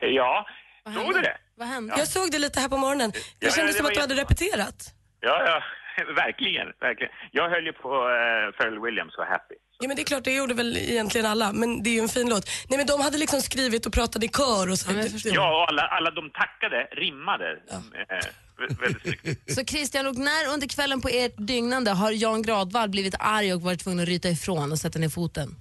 ja, 0.00 0.46
såg 0.94 1.14
du 1.14 1.20
det? 1.20 1.36
Vad 1.56 1.68
hände? 1.68 1.94
Jag 1.98 2.08
såg 2.08 2.30
det 2.30 2.38
lite 2.38 2.60
här 2.60 2.68
på 2.68 2.76
morgonen. 2.76 3.10
Det 3.10 3.46
Ja, 3.46 3.50
kändes 3.52 3.72
det 3.74 3.78
som 3.78 3.86
att 3.86 3.94
du 3.94 4.00
hade 4.00 4.14
repeterat. 4.14 4.92
Ja, 5.20 5.42
ja, 5.46 5.62
verkligen, 6.14 6.66
verkligen. 6.80 7.12
Jag 7.32 7.50
höll 7.50 7.66
ju 7.66 7.72
på 7.72 7.88
uh, 7.88 8.52
Pharrell 8.58 8.80
Williams 8.80 9.14
och 9.18 9.24
Happy. 9.26 9.54
Ja 9.78 9.88
men 9.88 9.96
det 9.96 10.02
är 10.02 10.04
klart, 10.04 10.24
det 10.24 10.32
gjorde 10.36 10.54
väl 10.54 10.76
egentligen 10.76 11.26
alla. 11.26 11.52
Men 11.52 11.82
det 11.82 11.90
är 11.90 11.94
ju 11.94 12.00
en 12.00 12.08
fin 12.08 12.28
låt. 12.28 12.44
Nej 12.68 12.76
men 12.78 12.86
de 12.86 13.00
hade 13.00 13.18
liksom 13.18 13.40
skrivit 13.40 13.86
och 13.86 13.92
pratade 13.92 14.26
i 14.26 14.28
kör 14.28 14.70
och 14.70 14.78
så. 14.78 14.90
Ja, 15.24 15.62
och 15.62 15.68
alla, 15.68 15.82
alla 15.82 16.10
de 16.10 16.30
tackade 16.30 16.88
rimmade. 16.92 17.50
Eh, 17.70 17.78
vä- 18.58 18.80
väldigt 18.80 19.02
snyggt. 19.02 19.52
Så 19.54 19.64
Christian, 19.64 20.06
och 20.06 20.16
när 20.16 20.52
under 20.54 20.68
kvällen 20.68 21.00
på 21.00 21.08
ert 21.08 21.34
dygnande 21.38 21.90
har 21.90 22.10
Jan 22.12 22.42
Gradvall 22.42 22.88
blivit 22.88 23.14
arg 23.20 23.52
och 23.54 23.62
varit 23.62 23.80
tvungen 23.84 24.00
att 24.02 24.08
ryta 24.08 24.28
ifrån 24.28 24.72
och 24.72 24.78
sätta 24.78 24.98
ner 24.98 25.08
foten? 25.08 25.48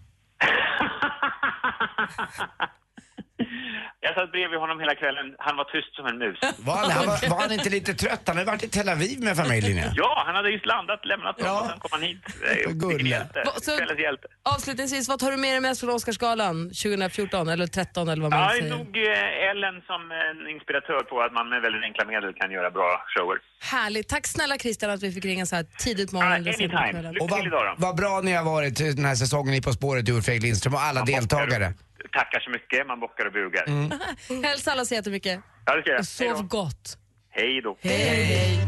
Jag 4.06 4.14
satt 4.18 4.32
bredvid 4.36 4.60
honom 4.64 4.78
hela 4.84 4.96
kvällen. 5.02 5.26
Han 5.48 5.56
var 5.60 5.66
tyst 5.74 5.92
som 5.98 6.06
en 6.12 6.18
mus. 6.24 6.40
Var 6.70 6.76
han, 6.82 6.92
han 6.98 7.06
var, 7.12 7.30
var 7.34 7.40
han 7.46 7.52
inte 7.60 7.70
lite 7.78 7.94
trött? 8.04 8.22
Han 8.28 8.36
hade 8.38 8.52
varit 8.52 8.64
i 8.64 8.70
Tel 8.78 8.90
Aviv 8.90 9.18
med 9.28 9.34
familjen 9.44 9.78
ja. 9.78 9.90
Ja, 9.96 10.24
han 10.28 10.36
hade 10.36 10.50
just 10.56 10.66
landat, 10.74 11.02
lämnat 11.06 11.38
dem 11.38 11.58
och 11.60 11.66
sen 11.70 11.80
kom 11.84 11.90
han 11.98 12.02
hit. 12.02 12.22
Kvällens 13.66 14.00
hjälte. 14.00 14.28
Avslutningsvis, 14.56 15.10
vad 15.10 15.20
tar 15.20 15.32
du 15.32 15.38
med 15.38 15.54
dig 15.54 15.60
mest 15.62 15.80
från 15.82 15.90
Oscarsgalan 15.90 16.56
2014 16.70 17.48
eller 17.50 17.68
13 17.68 18.10
eller 18.10 18.22
vad 18.22 18.32
man 18.32 18.40
Ja, 18.40 18.50
säger? 18.50 18.70
nog 18.78 18.98
eh, 18.98 19.50
Ellen 19.52 19.76
som 19.90 20.02
en 20.12 20.40
inspiratör 20.54 21.04
på 21.12 21.22
att 21.22 21.34
man 21.34 21.50
med 21.50 21.62
väldigt 21.62 21.84
enkla 21.84 22.06
medel 22.06 22.34
kan 22.34 22.52
göra 22.52 22.72
bra 22.72 22.90
shower. 23.14 23.38
Härligt. 23.72 24.08
Tack 24.10 24.28
snälla 24.28 24.58
Christian 24.58 24.92
att 24.92 25.04
vi 25.04 25.12
fick 25.12 25.26
ringa 25.26 25.46
så 25.46 25.56
här 25.56 25.66
tidigt 25.86 26.10
på 26.12 26.16
morgonen. 26.16 26.42
eller 26.42 26.54
sent 26.54 26.72
på 26.72 26.78
anytime. 26.78 27.02
kvällen. 27.02 27.22
Och 27.22 27.30
vad, 27.78 27.96
bra 27.96 28.22
ni 28.24 28.34
har 28.34 28.44
varit 28.44 28.78
den 28.78 29.06
här 29.06 29.16
säsongen 29.16 29.54
i 29.54 29.62
På 29.62 29.74
spåret, 29.74 30.06
du 30.06 30.18
och 30.18 30.24
Fredrik 30.24 30.44
Lindström 30.44 30.74
och 30.74 30.82
alla 30.82 31.02
deltagare. 31.06 31.74
Tackar 32.14 32.40
så 32.40 32.50
mycket, 32.50 32.88
man 32.88 33.00
bockar 33.00 33.26
och 33.26 33.34
bugar. 33.34 33.64
Mm. 33.68 33.92
Hälsa 34.44 34.72
alla 34.72 34.86
så 34.86 34.94
jättemycket. 34.94 35.40
Ja, 35.66 35.76
det 35.76 35.82
ska 35.82 35.92
jag. 35.92 36.32
Och 36.32 36.38
sov 36.38 36.48
gott. 36.48 36.98
Hej 37.32 37.62
då. 37.62 37.78
Hej, 37.82 38.24
hej. 38.24 38.60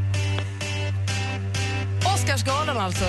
Oscarsgalan 2.13 2.77
alltså, 2.77 3.05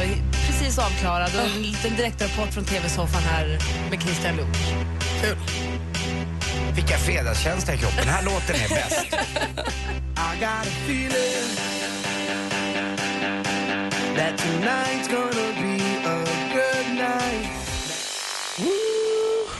precis 0.46 0.78
avklarad 0.78 1.30
och 1.34 1.56
en 1.56 1.62
liten 1.62 1.96
direktrapport 1.96 2.54
från 2.54 2.64
TV-soffan 2.64 3.22
här 3.22 3.46
med 3.90 4.02
Christian 4.02 4.36
Luuk. 4.36 4.56
Kul. 5.22 5.36
Fick 6.76 6.90
jag 6.90 7.00
fredagskänsla 7.00 7.74
i 7.74 7.78
kroppen. 7.78 7.98
Den 7.98 8.14
här 8.14 8.24
låten 8.24 8.56
är 8.56 8.68
bäst. 8.68 9.06
I 10.18 10.40
got 10.40 10.66
a 10.66 10.72
feeling 10.84 11.48
that 14.16 14.38
tonight's 14.38 15.08
gonna 15.08 15.52
be 15.62 15.67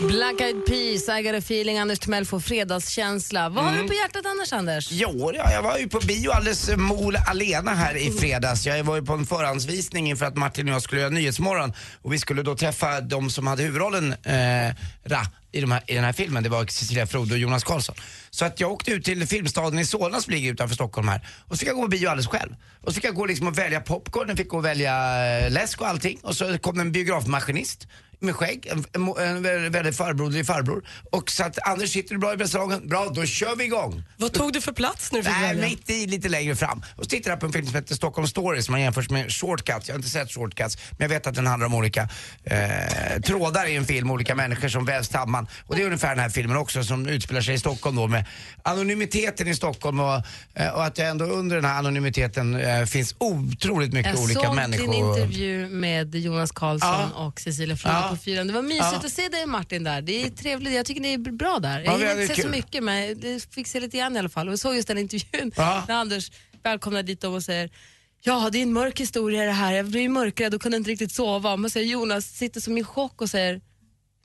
Black 0.01 0.41
Eyed 0.41 0.67
Peas, 0.67 1.09
I 1.09 1.23
got 1.23 1.35
a 1.35 1.39
feeling, 1.39 1.79
Anders 1.79 1.99
Timell 1.99 2.25
får 2.25 2.41
fredagskänsla. 2.41 3.49
Vad 3.49 3.65
har 3.65 3.71
Mm. 3.73 3.83
du 3.83 3.89
på 3.89 3.95
hjärtat 3.95 4.27
annars 4.27 4.53
Anders? 4.53 4.89
Jo, 4.93 5.33
ja, 5.35 5.53
jag 5.53 5.63
var 5.63 5.79
ju 5.79 5.89
på 5.89 5.99
bio 6.01 6.31
alldeles 6.31 6.71
mol 6.77 7.17
alena 7.27 7.75
här 7.75 7.95
i 7.97 8.11
fredags. 8.11 8.67
Jag 8.67 8.85
var 8.85 8.97
ju 8.97 9.03
på 9.03 9.13
en 9.13 9.27
förhandsvisning 9.27 10.09
inför 10.11 10.27
att 10.27 10.37
Martin 10.37 10.69
och 10.69 10.75
jag 10.75 10.83
skulle 10.83 11.01
göra 11.01 11.11
Nyhetsmorgon 11.11 11.73
och 12.03 12.13
vi 12.13 12.19
skulle 12.19 12.43
då 12.43 12.55
träffa 12.57 13.01
de 13.01 13.31
som 13.31 13.47
hade 13.47 13.63
huvudrollen 13.63 14.13
eh, 14.13 14.75
ra, 15.05 15.27
i, 15.53 15.61
de 15.61 15.73
här, 15.73 15.83
i 15.87 15.95
den 15.95 16.05
här 16.05 16.13
filmen. 16.13 16.43
Det 16.43 16.49
var 16.49 16.67
Cecilia 16.67 17.07
Frode 17.07 17.35
och 17.35 17.39
Jonas 17.39 17.65
Karlsson. 17.65 17.95
Så 18.31 18.45
att 18.45 18.61
jag 18.61 18.73
åkte 18.73 18.91
ut 18.91 19.05
till 19.05 19.27
Filmstaden 19.27 19.79
i 19.79 19.87
Solna 19.87 20.21
som 20.21 20.33
ligger 20.33 20.53
utanför 20.53 20.75
Stockholm 20.75 21.09
här 21.09 21.29
och 21.41 21.55
så 21.55 21.59
fick 21.59 21.69
jag 21.69 21.77
gå 21.77 21.83
på 21.83 21.89
bio 21.89 22.09
alldeles 22.09 22.27
själv. 22.27 22.55
Och 22.81 22.89
så 22.89 22.95
fick 22.95 23.05
jag 23.05 23.15
gå 23.15 23.27
liksom 23.27 23.47
och 23.47 23.59
välja 23.59 23.81
popcorn, 23.81 24.29
jag 24.29 24.37
fick 24.37 24.49
gå 24.49 24.57
och 24.57 24.65
välja 24.65 25.27
eh, 25.27 25.51
läsk 25.51 25.81
och 25.81 25.89
allting 25.89 26.19
och 26.23 26.37
så 26.37 26.59
kom 26.59 26.81
en 26.81 26.93
biografmaskinist 26.93 27.87
med 28.21 28.37
skägg, 28.37 28.67
en, 28.67 28.85
en, 28.93 29.45
en, 29.47 29.73
väldigt 29.73 29.97
farbroderlig 29.97 30.47
farbror. 30.47 30.85
Och 31.11 31.31
så 31.31 31.45
att 31.45 31.69
Anders 31.69 31.91
sitter 31.91 32.15
du 32.15 32.19
bra 32.19 32.33
i 32.33 32.37
restaurangen? 32.37 32.89
Bra, 32.89 33.09
då 33.09 33.27
kör 33.27 33.57
vi 33.57 33.65
igång. 33.65 34.03
Vad 34.17 34.33
tog 34.33 34.53
du 34.53 34.61
för 34.61 34.73
plats 34.73 35.13
nu? 35.13 35.23
Nej, 35.23 35.57
mitt 35.57 35.91
i, 35.91 36.07
lite 36.07 36.29
längre 36.29 36.57
fram. 36.57 36.83
Och 36.97 37.05
så 37.05 37.11
tittar 37.11 37.31
jag 37.31 37.41
på 37.41 37.47
en 37.47 37.53
film 37.53 37.67
som 37.67 37.75
heter 37.75 37.95
Stockholm 37.95 38.29
Story 38.29 38.63
som 38.63 38.75
har 38.75 38.81
jämförts 38.81 39.11
med 39.11 39.33
Shortcuts. 39.33 39.89
Jag 39.89 39.95
har 39.95 39.99
inte 39.99 40.11
sett 40.11 40.33
Shortcuts, 40.33 40.79
men 40.91 40.99
jag 40.99 41.09
vet 41.09 41.27
att 41.27 41.35
den 41.35 41.47
handlar 41.47 41.67
om 41.67 41.75
olika 41.75 42.09
eh, 42.45 43.21
trådar 43.25 43.67
i 43.67 43.77
en 43.77 43.85
film, 43.85 44.11
olika 44.11 44.35
människor 44.35 44.69
som 44.69 44.85
vävs 44.85 45.09
samman. 45.09 45.38
Och 45.67 45.77
det 45.77 45.83
är 45.83 45.87
ungefär 45.87 46.09
den 46.09 46.19
här 46.19 46.29
filmen 46.29 46.57
också 46.57 46.85
som 46.85 47.07
utspelar 47.09 47.41
sig 47.41 47.55
i 47.55 47.59
Stockholm 47.59 47.97
då 47.97 48.07
med 48.07 48.25
anonymiteten 48.63 49.49
i 49.49 49.55
Stockholm 49.55 50.01
och, 50.01 50.23
eh, 50.55 50.69
och 50.75 50.85
att 50.85 50.95
det 50.95 51.05
ändå 51.05 51.25
under 51.25 51.57
den 51.57 51.65
här 51.65 51.79
anonymiteten 51.79 52.55
eh, 52.55 52.85
finns 52.85 53.15
otroligt 53.19 53.93
mycket 53.93 54.15
Jag 54.15 54.23
olika 54.25 54.41
såg 54.41 54.55
människor. 54.55 54.93
din 54.93 55.05
intervju 55.05 55.69
med 55.69 56.15
Jonas 56.15 56.53
Karlsson 56.53 57.13
och 57.13 57.41
Cecilia 57.41 57.77
Frode 57.77 57.95
Ja. 57.95 58.09
på 58.11 58.17
fyran. 58.17 58.47
Det 58.47 58.53
var 58.53 58.63
mysigt 58.63 58.85
Ja. 58.93 59.01
att 59.05 59.13
se 59.13 59.29
dig 59.29 59.47
Martin 59.47 59.85
där. 59.85 60.03
Det 60.03 60.23
är 60.23 60.31
trevligt, 60.31 60.75
jag 60.75 60.87
tycker 60.87 61.01
ni 61.01 61.13
är 61.15 61.19
bra 61.19 61.59
där. 61.59 61.81
Ja, 61.81 61.99
Jag 61.99 62.15
har 62.15 62.23
inte 62.23 62.35
sett 62.35 62.45
så 62.45 62.51
mycket 62.51 62.83
men 62.85 62.97
jag 63.33 63.43
fick 63.51 63.67
se 63.67 63.81
lite 63.81 63.99
grann 63.99 64.17
i 64.17 64.19
alla 64.19 64.29
fall. 64.29 64.49
Och 64.49 64.53
jag 64.53 64.59
såg 64.59 64.75
just 64.77 64.89
den 64.89 64.99
intervjun 64.99 65.53
Ja. 65.57 65.85
när 65.89 65.95
Anders 65.95 66.31
välkomnar 66.63 67.03
dit 67.03 67.21
dem 67.21 67.35
och 67.35 67.43
säger 67.43 67.71
Ja, 68.23 68.49
det 68.53 68.59
är 68.59 68.63
en 68.63 68.73
mörk 68.73 69.01
historia 69.01 69.45
det 69.45 69.53
här. 69.53 69.73
Jag 69.73 69.87
blev 69.87 70.03
ju 70.03 70.09
mörkrädd 70.09 70.55
och 70.55 70.63
kunde 70.63 70.77
inte 70.77 70.91
riktigt 70.91 71.13
sova. 71.13 71.57
Men 71.57 71.71
säger 71.71 71.87
Jonas 71.87 72.25
sitter 72.27 72.61
som 72.61 72.79
i 72.79 72.85
chock 72.85 73.23
och 73.23 73.31
säger 73.31 73.61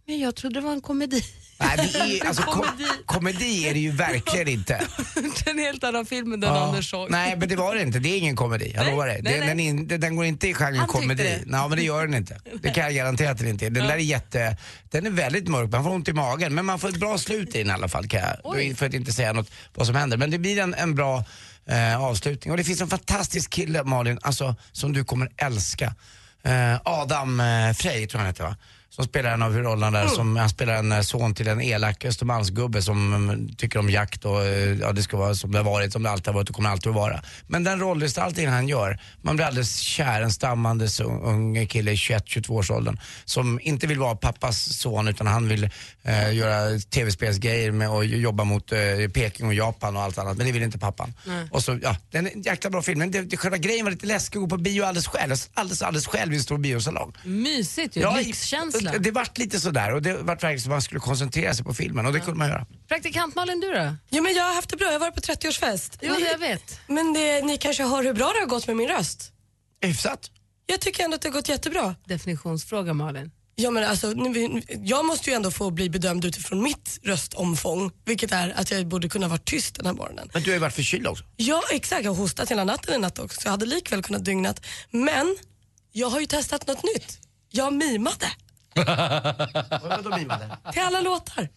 Men 0.07 0.19
jag 0.19 0.35
trodde 0.35 0.59
det 0.59 0.65
var 0.65 0.73
en 0.73 0.81
komedi. 0.81 1.23
Nej, 1.59 1.77
det 1.77 1.99
är, 1.99 2.25
alltså, 2.27 2.43
kom, 2.43 2.65
komedi 3.05 3.67
är 3.69 3.73
det 3.73 3.79
ju 3.79 3.91
verkligen 3.91 4.47
inte. 4.47 4.81
en 5.45 5.59
helt 5.59 5.83
annan 5.83 6.05
film 6.05 6.33
än 6.33 6.39
den 6.39 6.53
Ja. 6.55 6.67
Anders 6.67 6.89
såg. 6.91 7.11
Nej, 7.11 7.35
men 7.37 7.49
det 7.49 7.55
var 7.55 7.75
det 7.75 7.81
inte. 7.81 7.99
Det 7.99 8.09
är 8.09 8.17
ingen 8.17 8.35
komedi. 8.35 8.71
Jag 8.75 8.81
Nej, 8.83 8.91
lovar 8.91 9.07
det. 9.07 9.19
nej, 9.23 9.39
Den, 9.39 9.47
den, 9.47 9.59
är 9.59 9.69
inte- 9.69 9.97
den 9.97 10.15
går 10.15 10.25
inte 10.25 10.47
i 10.47 10.53
genren 10.53 10.75
Han 10.79 10.87
komedi. 10.87 11.23
det. 11.23 11.41
Nej, 11.45 11.69
men 11.69 11.77
det 11.77 11.83
gör 11.83 12.05
den 12.05 12.15
inte. 12.15 12.39
Det 12.61 12.69
kan 12.69 12.83
jag 12.83 12.93
garantera 12.93 13.31
att 13.31 13.37
den 13.37 13.47
inte 13.47 13.65
är. 13.65 13.69
Den 13.69 13.87
där 13.87 13.93
är 13.93 13.97
jätte... 13.97 14.57
Den 14.91 15.05
är 15.05 15.09
väldigt 15.09 15.47
mörk. 15.47 15.69
Man 15.71 15.83
får 15.83 15.91
ont 15.91 16.07
i 16.07 16.13
magen. 16.13 16.55
Men 16.55 16.65
man 16.65 16.79
får 16.79 16.89
ett 16.89 16.99
bra 16.99 17.17
slut 17.17 17.55
i 17.55 17.57
den 17.57 17.67
i 17.67 17.71
alla 17.71 17.87
fall. 17.89 18.07
Kan 18.07 18.19
jag, 18.21 18.77
för 18.77 18.85
att 18.85 18.93
inte 18.93 19.11
säga 19.13 19.33
något 19.33 19.51
vad 19.73 19.87
som 19.87 19.95
händer. 19.95 20.17
Men 20.17 20.31
det 20.31 20.37
blir 20.37 20.59
en, 20.59 20.73
en 20.73 20.95
bra 20.95 21.23
eh, 21.65 22.01
avslutning. 22.03 22.51
Och 22.51 22.57
det 22.57 22.63
finns 22.63 22.81
en 22.81 22.87
fantastisk 22.89 23.49
kille, 23.49 23.83
Malin, 23.83 24.19
alltså, 24.21 24.55
som 24.71 24.93
du 24.93 25.03
kommer 25.05 25.29
älska. 25.37 25.95
Eh, 26.43 26.75
Adam 26.83 27.39
eh, 27.39 27.73
Frey, 27.73 28.07
tror 28.07 28.09
jag 28.11 28.19
han 28.19 28.27
heter 28.27 28.43
va? 28.43 28.55
Som 28.95 29.05
spelar 29.05 29.31
en 29.33 29.41
av 29.43 29.51
huvudrollerna 29.51 29.99
där. 29.99 30.07
Som, 30.07 30.35
han 30.35 30.49
spelar 30.49 30.73
en 30.73 30.91
eh, 30.91 31.01
son 31.01 31.33
till 31.35 31.47
en 31.47 31.61
elak 31.61 32.05
Östermalmsgubbe 32.05 32.81
som 32.81 33.13
mm, 33.13 33.55
tycker 33.55 33.79
om 33.79 33.89
jakt 33.89 34.25
och 34.25 34.45
eh, 34.45 34.73
ja, 34.73 34.91
det 34.91 35.03
ska 35.03 35.17
vara 35.17 35.35
som 35.35 35.51
det 35.51 35.57
har 35.59 35.63
varit, 35.65 35.93
som 35.93 36.03
det 36.03 36.09
alltid 36.09 36.27
har 36.27 36.33
varit 36.33 36.49
och 36.49 36.55
kommer 36.55 36.69
alltid 36.69 36.89
att 36.89 36.95
vara. 36.95 37.21
Men 37.47 37.63
den 37.63 37.79
rollgestaltningen 37.79 38.53
han 38.53 38.67
gör, 38.67 38.99
man 39.21 39.35
blir 39.35 39.45
alldeles 39.45 39.77
kär. 39.77 40.21
En 40.21 40.31
stammandes 40.31 41.01
un- 41.01 41.23
ung 41.23 41.67
kille 41.67 41.91
i 41.91 41.95
21-22 41.95 42.49
års 42.51 42.71
åldern 42.71 42.99
som 43.25 43.59
inte 43.63 43.87
vill 43.87 43.99
vara 43.99 44.15
pappas 44.15 44.77
son 44.77 45.07
utan 45.07 45.27
han 45.27 45.47
vill 45.47 45.69
eh, 46.03 46.33
göra 46.35 46.79
tv-spelsgrejer 46.79 47.71
med 47.71 47.89
och 47.89 48.05
jobba 48.05 48.43
mot 48.43 48.71
eh, 48.71 48.79
Peking 49.13 49.47
och 49.47 49.53
Japan 49.53 49.95
och 49.97 50.01
allt 50.03 50.17
annat. 50.17 50.37
Men 50.37 50.45
det 50.45 50.51
vill 50.51 50.63
inte 50.63 50.77
pappan. 50.79 51.13
Nej. 51.25 51.47
Och 51.51 51.63
så, 51.63 51.79
ja, 51.83 51.95
den 52.11 52.27
är 52.27 52.31
en 52.31 52.41
jäkla 52.41 52.69
bra 52.69 52.81
film. 52.81 52.99
Men 52.99 53.11
det, 53.11 53.21
det, 53.21 53.37
själva 53.37 53.57
grejen 53.57 53.85
var 53.85 53.91
lite 53.91 54.05
läskig 54.05 54.37
att 54.37 54.43
gå 54.43 54.49
på 54.49 54.57
bio 54.57 54.83
alldeles 54.83 55.07
själv. 55.07 55.35
Alldeles, 55.53 55.81
alldeles 55.81 56.07
själv 56.07 56.33
i 56.33 56.35
en 56.35 56.43
stor 56.43 56.57
biosalong. 56.57 57.13
Mysigt 57.23 57.95
ju, 57.97 58.01
Ja, 58.01 58.15
lyxkänsla. 58.17 58.82
Det, 58.91 58.99
det 58.99 59.11
vart 59.11 59.37
lite 59.37 59.59
sådär 59.59 59.93
och 59.93 60.01
det 60.01 60.13
vart 60.13 60.43
verkligen 60.43 60.61
som 60.61 60.71
att 60.71 60.75
man 60.75 60.81
skulle 60.81 60.99
koncentrera 60.99 61.53
sig 61.53 61.65
på 61.65 61.73
filmen 61.73 62.05
och 62.05 62.13
det 62.13 62.19
kunde 62.19 62.37
man 62.37 62.47
göra. 62.49 62.65
Praktikant 62.87 63.35
Malin, 63.35 63.59
du 63.59 63.67
då? 63.73 63.95
Ja, 64.09 64.21
men 64.21 64.33
jag 64.33 64.43
har 64.43 64.53
haft 64.53 64.69
det 64.69 64.77
bra, 64.77 64.85
jag 64.87 64.93
har 64.93 64.99
varit 64.99 65.15
på 65.15 65.21
30-årsfest. 65.21 65.97
Jo, 66.01 66.13
det 66.19 66.31
jag 66.31 66.37
vet. 66.37 66.79
Men 66.87 67.13
det, 67.13 67.41
ni 67.45 67.57
kanske 67.57 67.83
hör 67.83 68.03
hur 68.03 68.13
bra 68.13 68.31
det 68.33 68.39
har 68.39 68.45
gått 68.47 68.67
med 68.67 68.75
min 68.75 68.87
röst? 68.89 69.31
Hyfsat. 69.81 70.31
Jag 70.65 70.79
tycker 70.81 71.03
ändå 71.03 71.15
att 71.15 71.21
det 71.21 71.27
har 71.29 71.33
gått 71.33 71.49
jättebra. 71.49 71.95
Definitionsfråga 72.07 72.93
Malin. 72.93 73.31
Ja, 73.55 73.71
men 73.71 73.83
alltså, 73.83 74.07
nu- 74.09 74.61
jag 74.83 75.05
måste 75.05 75.29
ju 75.29 75.35
ändå 75.35 75.51
få 75.51 75.69
bli 75.71 75.89
bedömd 75.89 76.25
utifrån 76.25 76.63
mitt 76.63 76.99
röstomfång, 77.03 77.91
vilket 78.05 78.31
är 78.31 78.49
att 78.59 78.71
jag 78.71 78.87
borde 78.87 79.09
kunna 79.09 79.27
vara 79.27 79.37
tyst 79.39 79.75
den 79.75 79.85
här 79.85 79.93
morgonen. 79.93 80.29
Men 80.33 80.43
du 80.43 80.49
har 80.49 80.53
ju 80.53 80.59
varit 80.59 80.73
förkyld 80.75 81.07
också. 81.07 81.23
Ja, 81.35 81.61
exakt. 81.71 82.03
Jag 82.03 82.11
har 82.11 82.17
hostat 82.17 82.51
hela 82.51 82.63
natten 82.63 82.93
i 82.93 82.97
natt 82.97 83.19
också, 83.19 83.41
så 83.41 83.47
jag 83.47 83.51
hade 83.51 83.65
likväl 83.65 84.03
kunnat 84.03 84.25
dygnat. 84.25 84.65
Men 84.91 85.35
jag 85.91 86.09
har 86.09 86.19
ju 86.19 86.25
testat 86.25 86.67
något 86.67 86.83
nytt. 86.83 87.19
Jag 87.51 87.73
mimade 87.73 88.27
Vadå 89.81 90.17
mimade? 90.17 90.57
till 90.71 90.81
alla 90.81 91.01
låtar. 91.01 91.49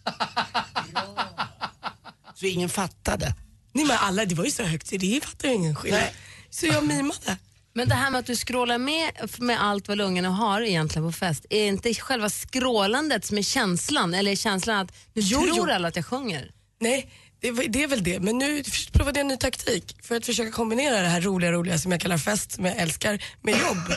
Så 2.35 2.47
ingen 2.47 2.69
fattade? 2.69 3.35
Nej, 3.73 3.85
men 3.85 3.97
alla, 4.01 4.25
det 4.25 4.35
var 4.35 4.45
ju 4.45 4.51
så 4.51 4.63
högt 4.63 4.87
så 4.87 4.97
det 4.97 5.21
fattar 5.25 5.49
ju 5.49 5.55
ingen 5.55 5.75
skillnad. 5.77 6.03
Så 6.51 6.67
jag 6.67 6.85
mimade. 6.87 7.37
Men 7.75 7.89
det 7.89 7.95
här 7.95 8.11
med 8.11 8.19
att 8.19 8.27
du 8.27 8.37
scrollar 8.37 8.79
med, 8.79 9.11
med 9.39 9.63
allt 9.65 9.89
vad 9.89 9.99
lungorna 9.99 10.29
har 10.29 10.61
egentligen 10.61 11.09
på 11.09 11.13
fest, 11.13 11.47
är 11.51 11.67
inte 11.67 11.95
själva 11.95 12.29
scrollandet 12.31 13.25
som 13.25 13.39
är 13.39 13.43
känslan? 13.43 14.15
Eller 14.15 14.33
är 14.33 14.37
känslan 14.37 14.77
att 14.77 14.93
nu 15.13 15.23
Jo, 15.23 15.41
tror 15.41 15.57
jo. 15.57 15.71
alla 15.75 15.89
att 15.89 15.97
jag 15.97 16.07
sjunger? 16.07 16.51
Nej, 16.81 17.11
det, 17.41 17.51
det 17.53 17.83
är 17.83 17.89
väl 17.89 18.05
det. 18.05 18.21
Men 18.21 18.39
nu 18.39 18.63
provade 18.93 19.19
jag 19.19 19.25
en 19.25 19.29
ny 19.29 19.37
taktik 19.37 19.97
för 20.03 20.17
att 20.17 20.27
försöka 20.27 20.51
kombinera 20.51 21.01
det 21.03 21.09
här 21.09 21.21
roliga, 21.21 21.53
roliga 21.53 21.79
som 21.79 21.93
jag 21.93 22.01
kallar 22.01 22.19
fest, 22.19 22.53
som 22.53 22.65
jag 22.65 22.77
älskar, 22.77 23.25
med 23.43 23.55
jobb. 23.61 23.93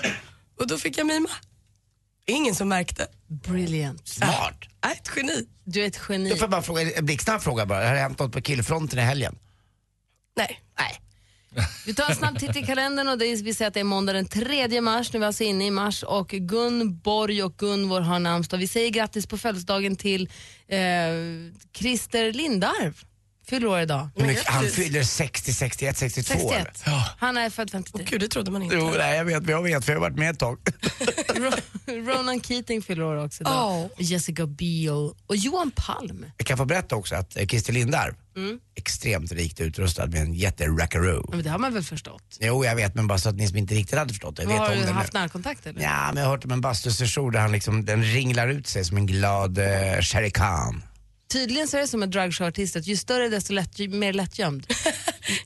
Och 0.59 0.67
då 0.67 0.77
fick 0.77 0.97
jag 0.97 1.07
mima. 1.07 1.29
Ingen 2.29 2.55
som 2.55 2.69
märkte. 2.69 3.07
Brilliant. 3.27 4.07
Smart. 4.07 4.55
Äh, 4.85 4.91
ett 4.91 5.11
geni. 5.15 5.47
Du 5.63 5.83
är 5.83 5.87
ett 5.87 5.99
geni. 6.09 6.29
Då 6.29 6.35
får 6.35 6.43
jag 6.43 6.49
bara 6.49 6.61
fråga, 6.61 6.81
en 6.91 7.05
blixtsnabb 7.05 7.41
fråga 7.41 7.65
bara. 7.65 7.87
Har 7.87 7.93
det 7.93 7.99
hänt 7.99 8.19
något 8.19 8.31
på 8.31 8.41
killfronten 8.41 8.99
i 8.99 9.01
helgen? 9.01 9.35
Nej. 10.37 10.61
Nej. 10.79 11.01
Vi 11.85 11.93
tar 11.93 12.09
en 12.09 12.15
snabb 12.15 12.39
titt 12.39 12.55
i 12.55 12.63
kalendern 12.63 13.07
och 13.07 13.17
det 13.17 13.25
är, 13.25 13.43
vi 13.43 13.53
säger 13.53 13.67
att 13.67 13.73
det 13.73 13.79
är 13.79 13.83
måndag 13.83 14.13
den 14.13 14.25
3 14.25 14.81
mars, 14.81 15.13
nu 15.13 15.17
är 15.17 15.19
vi 15.19 15.25
alltså 15.25 15.43
inne 15.43 15.65
i 15.65 15.71
mars 15.71 16.03
och 16.03 16.29
Gun 16.29 16.99
Borg 16.99 17.43
och 17.43 17.57
Gunvor 17.57 18.01
har 18.01 18.19
namnsdag. 18.19 18.57
Vi 18.57 18.67
säger 18.67 18.89
grattis 18.89 19.27
på 19.27 19.37
födelsedagen 19.37 19.95
till 19.95 20.29
eh, 20.67 20.79
Christer 21.73 22.33
Lindarw. 22.33 22.93
Fyller 23.49 23.67
år 23.67 23.79
idag. 23.79 24.09
Mycket, 24.15 24.47
han 24.47 24.65
fyller 24.67 25.03
60, 25.03 25.53
61, 25.53 25.97
62 25.97 26.33
år. 26.33 26.53
61. 26.53 26.93
Han 27.17 27.37
är 27.37 27.49
född 27.49 27.71
53. 27.71 28.05
Gud, 28.09 28.21
det 28.21 28.27
trodde 28.27 28.51
man 28.51 28.63
inte. 28.63 28.75
Jo, 28.75 28.93
nej, 28.97 29.17
jag 29.17 29.25
vet, 29.25 29.49
jag 29.49 29.63
vet 29.63 29.85
för 29.85 29.91
jag 29.93 29.99
har 29.99 30.09
varit 30.09 30.17
med 30.19 30.29
ett 30.29 30.39
tag. 30.39 30.57
Ro- 31.35 31.51
Ronan 31.87 32.41
Keating 32.41 32.81
fyller 32.81 33.03
år 33.03 33.25
också 33.25 33.43
idag. 33.43 33.75
Oh. 33.81 33.87
Jessica 33.97 34.45
Biel 34.45 34.89
och 35.27 35.35
Johan 35.35 35.71
Palm. 35.75 36.25
Jag 36.37 36.47
kan 36.47 36.57
få 36.57 36.65
berätta 36.65 36.95
också 36.95 37.15
att 37.15 37.37
eh, 37.37 37.45
Christer 37.45 37.73
Lindarw, 37.73 38.15
extremt 38.75 39.31
rikt 39.31 39.59
utrustad 39.59 40.07
med 40.07 40.21
en 40.21 40.33
jätte-rackaroo. 40.33 41.29
Men 41.31 41.43
det 41.43 41.49
har 41.49 41.57
man 41.59 41.73
väl 41.73 41.83
förstått? 41.83 42.37
Jo, 42.39 42.65
jag 42.65 42.75
vet, 42.75 42.95
men 42.95 43.07
bara 43.07 43.17
så 43.17 43.29
att 43.29 43.35
ni 43.35 43.47
som 43.47 43.57
inte 43.57 43.73
riktigt 43.75 43.99
hade 43.99 44.09
förstått 44.13 44.35
det. 44.35 44.41
Jag 44.43 44.49
vet 44.49 44.59
har 44.59 44.67
om 44.69 44.73
du 44.73 44.79
det 44.81 44.85
nu. 44.85 44.93
haft 44.93 45.13
närkontakt 45.13 45.65
eller? 45.67 45.81
Ja, 45.81 46.05
men 46.13 46.17
jag 46.17 46.23
har 46.29 46.35
hört 46.35 46.45
om 46.45 46.51
en 46.51 46.61
bastusession 46.61 47.31
där 47.33 47.39
han 47.39 47.51
liksom, 47.51 47.85
den 47.85 48.03
ringlar 48.03 48.47
ut 48.47 48.67
sig 48.67 48.85
som 48.85 48.97
en 48.97 49.05
glad 49.05 49.57
uh, 49.57 49.65
Shere 50.01 50.29
Khan. 50.29 50.83
Tydligen 51.31 51.67
så 51.67 51.77
är 51.77 51.81
det 51.81 51.87
som 51.87 52.03
en 52.03 52.09
dragshowartist 52.11 52.75
att 52.75 52.87
ju 52.87 52.97
större 52.97 53.29
desto 53.29 53.53
lätt, 53.53 53.79
ju 53.79 53.87
mer 53.89 54.13
lättgömd. 54.13 54.67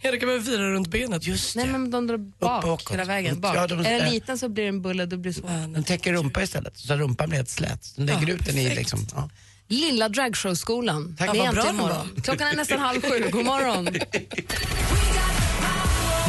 Ja, 0.01 0.11
då 0.11 0.17
kan 0.17 0.29
man 0.29 0.43
fira 0.43 0.61
runt 0.73 0.87
benet. 0.87 1.27
Just 1.27 1.55
Nej 1.55 1.67
men 1.67 1.91
de 1.91 2.07
drar 2.07 2.17
bak 2.17 2.63
bakåt. 2.63 2.91
hela 2.93 3.03
vägen. 3.05 3.41
Bak. 3.41 3.55
Ja, 3.55 3.67
de- 3.67 3.79
är 3.79 3.83
den 3.83 4.01
äh. 4.01 4.11
liten 4.13 4.37
så 4.37 4.49
blir 4.49 4.65
den 4.65 4.81
bulle, 4.81 5.05
då 5.05 5.17
blir 5.17 5.33
det 5.33 5.39
så. 5.41 5.47
Den 5.47 5.83
täcker 5.83 6.13
rumpa 6.13 6.43
istället, 6.43 6.77
så 6.77 6.95
rumpan 6.95 7.29
blir 7.29 7.37
helt 7.37 7.49
slät. 7.49 7.93
Den 7.95 8.05
lägger 8.05 8.27
Ja, 8.27 8.33
ut 8.33 8.45
den 8.45 8.57
i 8.57 8.75
liksom, 8.75 9.07
ja. 9.15 9.29
Lilla 9.67 10.09
dragshowskolan. 10.09 11.15
Tack. 11.19 11.31
Det 11.31 11.37
Ja, 11.37 11.43
är 11.43 11.47
vad 11.47 11.55
bra 11.55 11.63
äntligen 11.65 11.87
den 11.89 11.97
morgon. 11.97 12.21
Klockan 12.23 12.47
är 12.47 12.55
nästan 12.55 12.79
halv 12.79 13.01
sju. 13.01 13.29
God 13.31 13.45
morgon. 13.45 13.83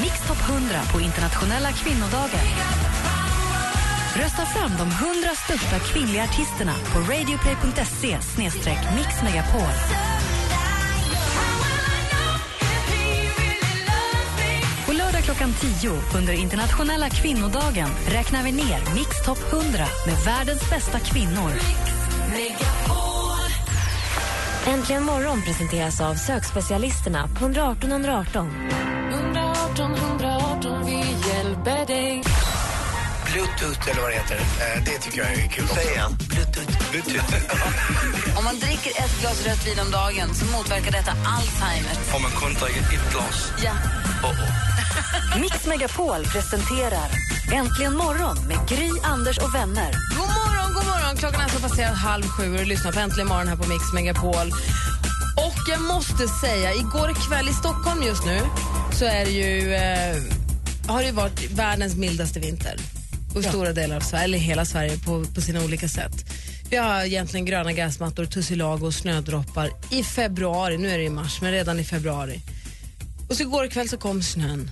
Mix 0.02 0.14
Top 0.28 0.48
100 0.48 0.82
på 0.92 1.00
internationella 1.00 1.72
kvinnodagen. 1.72 2.40
Rösta 4.16 4.46
fram 4.46 4.70
de 4.78 4.88
100 4.88 5.28
största 5.34 5.78
kvinnliga 5.78 6.22
artisterna 6.24 6.72
på 6.92 6.98
radioplay.se 6.98 8.18
mixmegapol. 8.96 9.74
På 14.86 14.92
lördag 14.92 15.22
klockan 15.22 15.52
10 15.80 15.90
under 16.16 16.32
internationella 16.32 17.08
kvinnodagen 17.08 17.88
räknar 18.08 18.42
vi 18.44 18.52
ner 18.52 18.94
Mix 18.94 19.24
Top 19.24 19.52
100 19.52 19.68
med 20.06 20.16
världens 20.24 20.70
bästa 20.70 20.98
kvinnor. 20.98 21.52
Äntligen 24.66 25.04
morgon 25.04 25.42
presenteras 25.42 26.00
av 26.00 26.14
sökspecialisterna 26.14 27.28
på 27.38 27.44
118 27.44 27.90
118. 27.90 28.50
118 29.12 29.94
118, 29.94 30.86
vi 30.86 31.28
hjälper 31.28 31.86
dig. 31.86 32.33
Bluetooth 33.34 33.88
eller 33.90 34.00
vad 34.02 34.10
det 34.10 34.18
heter. 34.22 34.36
Eh, 34.36 34.84
det 34.84 34.98
tycker 35.02 35.18
jag 35.18 35.32
är 35.32 35.48
kul 35.48 35.64
också. 35.64 35.74
Säg 35.74 35.86
igen. 35.94 36.12
Bluetooth. 36.30 36.90
Bluetooth. 36.90 37.34
Om 38.38 38.44
man 38.44 38.58
dricker 38.58 38.90
ett 39.02 39.14
glas 39.20 39.46
rött 39.46 39.66
vin 39.66 39.78
om 39.84 39.90
dagen 39.90 40.34
så 40.34 40.44
motverkar 40.44 40.92
detta 40.92 41.12
Alzheimer. 41.34 41.94
Om 42.14 42.22
man 42.22 42.30
kun 42.30 42.54
dricker 42.54 42.80
ett 42.80 43.12
glas. 43.12 43.52
Ja. 43.64 43.74
Mix 45.40 45.66
Megapol 45.66 46.24
presenterar 46.24 47.08
Äntligen 47.52 47.96
morgon 47.96 48.36
med 48.48 48.58
Gry, 48.68 48.90
Anders 49.02 49.38
och 49.38 49.54
vänner. 49.54 49.90
God 50.18 50.28
morgon, 50.40 50.68
god 50.74 50.86
morgon. 50.92 51.16
Klockan 51.16 51.40
är 51.40 51.48
så 51.48 51.60
passerat 51.60 51.96
halv 51.96 52.22
sju 52.28 52.52
och 52.52 52.58
du 52.58 52.64
lyssnar 52.64 52.92
på 52.92 53.00
Äntligen 53.00 53.28
morgon 53.28 53.48
här 53.48 53.56
på 53.56 53.68
Mix 53.68 53.92
Megapol. 53.94 54.48
Och 55.46 55.60
jag 55.70 55.80
måste 55.80 56.28
säga, 56.28 56.74
igår 56.74 57.28
kväll 57.28 57.48
i 57.48 57.52
Stockholm 57.52 58.02
just 58.02 58.24
nu 58.24 58.40
så 58.98 59.04
är 59.04 59.24
det 59.24 59.30
ju, 59.30 59.74
eh, 59.74 60.16
har 60.86 61.02
det 61.02 61.12
varit 61.12 61.50
världens 61.50 61.96
mildaste 61.96 62.40
vinter. 62.40 62.76
Och 63.34 63.44
stora 63.44 63.72
delar 63.72 63.96
av 63.96 64.00
Sverige, 64.00 64.24
eller 64.24 64.38
hela 64.38 64.64
Sverige 64.64 64.98
på, 64.98 65.24
på 65.34 65.40
sina 65.40 65.64
olika 65.64 65.88
sätt. 65.88 66.24
Vi 66.70 66.76
har 66.76 67.04
egentligen 67.04 67.46
gröna 67.46 67.72
gräsmattor, 67.72 68.24
tussilago 68.26 68.86
och 68.86 68.94
snödroppar 68.94 69.70
i 69.90 70.02
februari. 70.04 70.78
Nu 70.78 70.90
är 70.90 70.98
det 70.98 71.04
i 71.04 71.10
mars, 71.10 71.40
men 71.40 71.52
redan 71.52 71.80
i 71.80 71.84
februari. 71.84 72.40
Och 73.28 73.36
så 73.36 73.42
igår 73.42 73.66
kväll 73.68 73.88
så 73.88 73.96
kom 73.96 74.22
snön. 74.22 74.70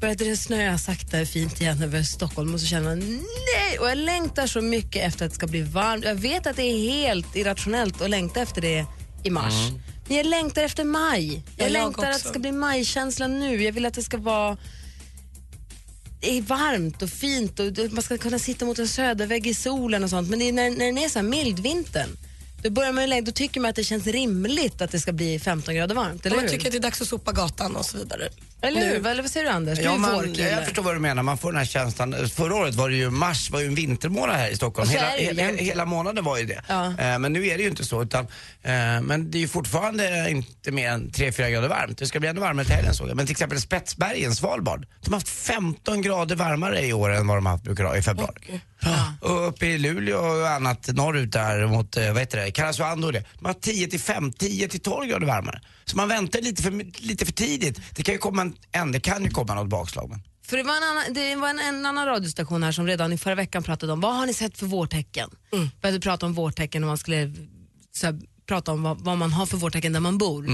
Började 0.00 0.24
det 0.24 0.36
snöa 0.36 0.78
sakta 0.78 1.26
fint 1.26 1.60
igen 1.60 1.82
över 1.82 2.02
Stockholm 2.02 2.54
och 2.54 2.60
så 2.60 2.66
känner 2.66 2.84
man 2.88 2.98
nej! 2.98 3.78
Och 3.80 3.88
jag 3.88 3.98
längtar 3.98 4.46
så 4.46 4.60
mycket 4.60 5.04
efter 5.04 5.24
att 5.24 5.30
det 5.30 5.34
ska 5.34 5.46
bli 5.46 5.62
varmt. 5.62 6.04
Jag 6.04 6.14
vet 6.14 6.46
att 6.46 6.56
det 6.56 6.62
är 6.62 6.90
helt 6.90 7.36
irrationellt 7.36 8.00
att 8.02 8.10
längta 8.10 8.40
efter 8.40 8.60
det 8.60 8.86
i 9.22 9.30
mars. 9.30 9.54
Men 10.08 10.16
jag 10.16 10.26
längtar 10.26 10.62
efter 10.62 10.84
maj. 10.84 11.32
Jag, 11.34 11.42
Ja, 11.56 11.62
jag 11.64 11.72
längtar 11.72 12.02
att 12.02 12.16
också. 12.16 12.24
det 12.24 12.28
ska 12.30 12.38
bli 12.38 12.52
majkänsla 12.52 13.26
nu. 13.26 13.62
Jag 13.62 13.72
vill 13.72 13.86
att 13.86 13.94
det 13.94 14.02
ska 14.02 14.16
vara 14.16 14.56
det 16.20 16.38
är 16.38 16.42
varmt 16.42 17.02
och 17.02 17.10
fint 17.10 17.60
och 17.60 17.66
man 17.90 18.02
ska 18.02 18.18
kunna 18.18 18.38
sitta 18.38 18.64
mot 18.64 18.78
en 18.78 18.88
södervägg 18.88 19.46
i 19.46 19.54
solen 19.54 20.04
och 20.04 20.10
sånt. 20.10 20.30
Men 20.30 20.38
det 20.38 20.48
är 20.48 20.52
när, 20.52 20.70
när 20.70 20.86
den 20.86 20.98
är 20.98 21.08
så 21.08 21.18
här 21.18 21.26
mild 21.26 21.58
vintern, 21.58 22.08
då, 22.62 22.70
börjar 22.70 22.92
man, 22.92 23.10
ju 23.10 23.20
då 23.20 23.32
tycker 23.32 23.60
man 23.60 23.68
att 23.68 23.76
det 23.76 23.84
känns 23.84 24.06
rimligt 24.06 24.80
att 24.82 24.90
det 24.90 25.00
ska 25.00 25.12
bli 25.12 25.38
15 25.38 25.74
grader 25.74 25.94
varmt. 25.94 26.26
Eller 26.26 26.36
Man 26.36 26.44
hur? 26.44 26.50
tycker 26.50 26.66
att 26.66 26.72
det 26.72 26.78
är 26.78 26.80
dags 26.80 27.02
att 27.02 27.08
sopa 27.08 27.32
gatan 27.32 27.76
och 27.76 27.84
så 27.84 27.98
vidare. 27.98 28.28
Eller 28.66 28.80
Nu. 28.80 28.86
hur? 28.86 29.00
Vad- 29.00 29.12
Eller 29.12 29.22
vad 29.22 29.30
säger 29.30 29.46
du 29.46 29.52
Anders? 29.52 29.78
Du 29.78 29.84
Ja, 29.84 29.94
är 29.94 29.98
man, 29.98 30.34
jag 30.34 30.64
förstår 30.64 30.82
vad 30.82 30.94
du 30.94 30.98
menar. 31.00 31.22
Man 31.22 31.38
får 31.38 31.52
den 31.52 31.58
här 31.58 31.64
känslan. 31.66 32.28
Förra 32.28 32.54
året 32.54 32.74
var 32.74 32.88
det 32.90 32.96
ju 32.96 33.10
mars, 33.10 33.50
var 33.50 33.60
ju 33.60 33.66
en 33.66 33.74
vintermånad 33.74 34.36
här 34.36 34.50
i 34.50 34.56
Stockholm. 34.56 34.88
Hela, 34.90 35.10
hela, 35.10 35.42
hela 35.42 35.84
månaden 35.84 36.24
var 36.24 36.38
ju 36.38 36.44
det. 36.46 36.62
Ja. 36.68 36.86
Eh, 36.86 37.18
men 37.18 37.32
nu 37.32 37.46
är 37.46 37.56
det 37.56 37.62
ju 37.62 37.68
inte 37.68 37.84
så. 37.84 38.02
Utan, 38.02 38.24
eh, 38.62 38.70
men 39.02 39.30
det 39.30 39.38
är 39.38 39.40
ju 39.40 39.48
fortfarande 39.48 40.30
inte 40.30 40.70
mer 40.72 40.88
än 40.90 41.10
3-4 41.10 41.50
grader 41.50 41.68
varmt. 41.68 41.98
Det 41.98 42.06
ska 42.06 42.20
bli 42.20 42.28
ännu 42.28 42.40
varmare 42.40 42.64
till 42.66 42.74
helgen 42.74 42.94
såg 42.94 43.08
jag. 43.08 43.16
Men 43.16 43.26
till 43.26 43.32
exempel 43.32 43.60
Spetsbergen, 43.60 44.34
Svalbard. 44.36 44.86
De 45.00 45.12
har 45.12 45.16
haft 45.20 45.28
15 45.28 46.02
grader 46.02 46.36
varmare 46.36 46.86
i 46.86 46.92
år 46.92 47.10
än 47.10 47.26
vad 47.26 47.36
de 47.36 47.46
haft, 47.46 47.64
brukar 47.64 47.84
ha 47.84 47.96
i 47.96 48.02
februari. 48.02 48.60
Ja. 48.80 49.12
Och 49.20 49.48
uppe 49.48 49.66
i 49.66 49.78
Luleå 49.78 50.18
och 50.18 50.48
annat 50.50 50.88
norrut 50.88 51.32
där 51.32 51.66
mot, 51.66 51.96
eh, 51.96 52.12
vad 52.12 52.18
heter 52.20 52.38
det, 52.44 52.50
Karesuando 52.50 53.06
och 53.06 53.12
det. 53.12 53.24
De 53.38 53.44
har 53.46 53.52
10 53.54 53.88
till 53.88 54.00
5, 54.00 54.32
10 54.32 54.68
till 54.68 54.80
12 54.80 55.08
grader 55.08 55.26
varmare. 55.26 55.60
Så 55.84 55.96
man 55.96 56.08
väntar 56.08 56.40
lite 56.40 56.62
för, 56.62 57.02
lite 57.06 57.24
för 57.26 57.32
tidigt. 57.32 57.80
Det 57.94 58.02
kan 58.02 58.14
ju 58.14 58.18
komma 58.18 58.42
en, 58.42 58.55
en, 58.72 58.92
det 58.92 59.00
kan 59.00 59.24
ju 59.24 59.30
komma 59.30 59.54
något 59.54 59.68
bakslag. 59.68 60.10
Men. 60.10 60.22
För 60.46 60.56
det 60.56 60.62
var, 60.62 60.76
en 60.76 60.82
annan, 60.82 61.04
det 61.10 61.36
var 61.36 61.48
en, 61.48 61.58
en 61.58 61.86
annan 61.86 62.06
radiostation 62.06 62.62
här 62.62 62.72
som 62.72 62.86
redan 62.86 63.12
i 63.12 63.18
förra 63.18 63.34
veckan 63.34 63.62
pratade 63.62 63.92
om 63.92 64.00
vad 64.00 64.14
har 64.14 64.26
ni 64.26 64.34
sett 64.34 64.58
för 64.58 64.66
vårtecken? 64.66 65.30
Mm. 65.52 65.68
Började 65.80 66.00
prata 66.00 66.26
om 66.26 66.34
vårtecken 66.34 66.84
och 66.84 66.88
man 66.88 66.98
skulle 66.98 67.32
så 67.92 68.06
här, 68.06 68.20
prata 68.46 68.72
om 68.72 68.82
vad, 68.82 69.00
vad 69.00 69.18
man 69.18 69.32
har 69.32 69.46
för 69.46 69.56
vårtecken 69.56 69.92
där 69.92 70.00
man 70.00 70.18
bor. 70.18 70.46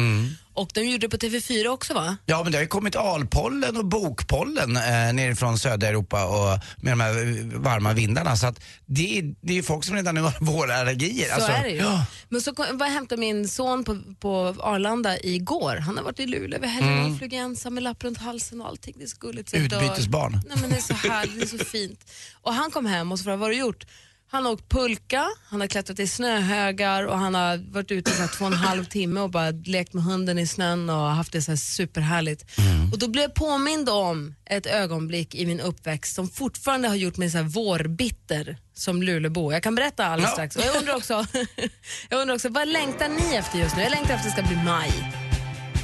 Och 0.54 0.70
de 0.74 0.80
gjorde 0.84 0.98
det 1.06 1.08
på 1.08 1.16
TV4 1.16 1.66
också 1.68 1.94
va? 1.94 2.16
Ja, 2.26 2.42
men 2.42 2.52
det 2.52 2.58
har 2.58 2.62
ju 2.62 2.68
kommit 2.68 2.96
alpollen 2.96 3.76
och 3.76 3.84
bokpollen 3.84 4.76
eh, 4.76 4.82
nerifrån 5.12 5.58
södra 5.58 5.88
Europa 5.88 6.24
och 6.24 6.58
med 6.76 6.92
de 6.92 7.00
här 7.00 7.10
eh, 7.10 7.60
varma 7.60 7.92
vindarna. 7.92 8.36
Så 8.36 8.46
att 8.46 8.60
det, 8.86 9.18
är- 9.18 9.34
det 9.40 9.52
är 9.52 9.56
ju 9.56 9.62
folk 9.62 9.84
som 9.84 9.96
redan 9.96 10.14
nu 10.14 10.20
har 10.20 10.34
vårallergier. 10.40 11.28
Så 11.28 11.34
Alltså, 11.34 11.50
är 11.52 11.62
det 11.62 11.70
ju. 11.70 11.76
Ja. 11.76 12.04
Men 12.28 12.40
så 12.40 12.54
kom, 12.54 12.78
var 12.78 12.86
jag 12.86 12.92
hämtade 12.92 13.20
min 13.20 13.48
son 13.48 13.84
på, 13.84 14.02
på 14.20 14.56
Arlanda 14.60 15.20
igår. 15.20 15.76
Han 15.76 15.96
har 15.96 16.04
varit 16.04 16.20
i 16.20 16.26
Luleå 16.26 16.58
över 16.58 16.68
helgen 16.68 16.92
Mm. 16.98 17.12
och 17.12 17.18
flög 17.18 17.32
ensam 17.32 17.74
med 17.74 17.82
lapp 17.82 18.04
runt 18.04 18.18
halsen 18.18 18.60
och 18.60 18.68
allting. 18.68 18.94
Det 18.98 19.04
är 19.04 19.08
så 19.08 19.16
gulligt. 19.20 19.54
Utbytesbarn. 19.54 20.40
Nej, 20.48 20.58
men 20.60 20.70
det 20.70 20.76
är 20.76 20.80
så 20.80 20.94
härligt, 20.94 21.36
det 21.50 21.54
är 21.54 21.58
så 21.58 21.64
fint. 21.64 22.10
Och 22.42 22.54
han 22.54 22.70
kom 22.70 22.86
hem 22.86 23.12
och 23.12 23.18
så 23.18 23.22
frågade 23.24 23.38
vad 23.40 23.46
har 23.48 23.52
du 23.52 23.58
gjort? 23.58 23.84
Han 24.32 24.44
har 24.44 24.52
åkt 24.52 24.68
pulka, 24.68 25.24
han 25.48 25.60
har 25.60 25.68
klättrat 25.68 25.98
i 25.98 26.06
snöhögar 26.06 27.06
och 27.06 27.18
han 27.18 27.34
har 27.34 27.72
varit 27.72 27.90
ute 27.90 28.10
i 28.10 28.14
två 28.36 28.44
och 28.44 28.52
en 28.52 28.58
halv 28.58 28.84
timme 28.84 29.20
och 29.20 29.30
bara 29.30 29.50
lekt 29.50 29.94
med 29.94 30.04
hunden 30.04 30.38
i 30.38 30.46
snön 30.46 30.90
och 30.90 30.96
haft 31.10 31.32
det 31.32 31.42
så 31.42 31.50
här 31.50 31.56
superhärligt. 31.56 32.58
Mm. 32.58 32.92
Och 32.92 32.98
då 32.98 33.08
blev 33.08 33.22
jag 33.22 33.34
påmind 33.34 33.88
om 33.88 34.34
ett 34.46 34.66
ögonblick 34.66 35.34
i 35.34 35.46
min 35.46 35.60
uppväxt 35.60 36.14
som 36.14 36.28
fortfarande 36.28 36.88
har 36.88 36.94
gjort 36.94 37.16
mig 37.16 37.30
så 37.30 37.36
här 37.38 37.44
vårbitter 37.44 38.56
som 38.74 39.02
Lulebo. 39.02 39.52
Jag 39.52 39.62
kan 39.62 39.74
berätta 39.74 40.06
alldeles 40.06 40.30
Ja. 40.30 40.32
strax. 40.32 40.56
Och 40.56 40.62
jag 40.62 40.76
undrar 40.76 40.96
också, 40.96 41.26
jag 42.08 42.20
undrar 42.20 42.34
också, 42.34 42.48
vad 42.48 42.68
längtar 42.68 43.08
ni 43.08 43.36
efter 43.36 43.58
just 43.58 43.76
nu? 43.76 43.82
Jag 43.82 43.90
längtar 43.90 44.14
efter 44.14 44.28
att 44.30 44.36
det 44.36 44.42
ska 44.42 44.54
bli 44.54 44.64
maj. 44.64 44.92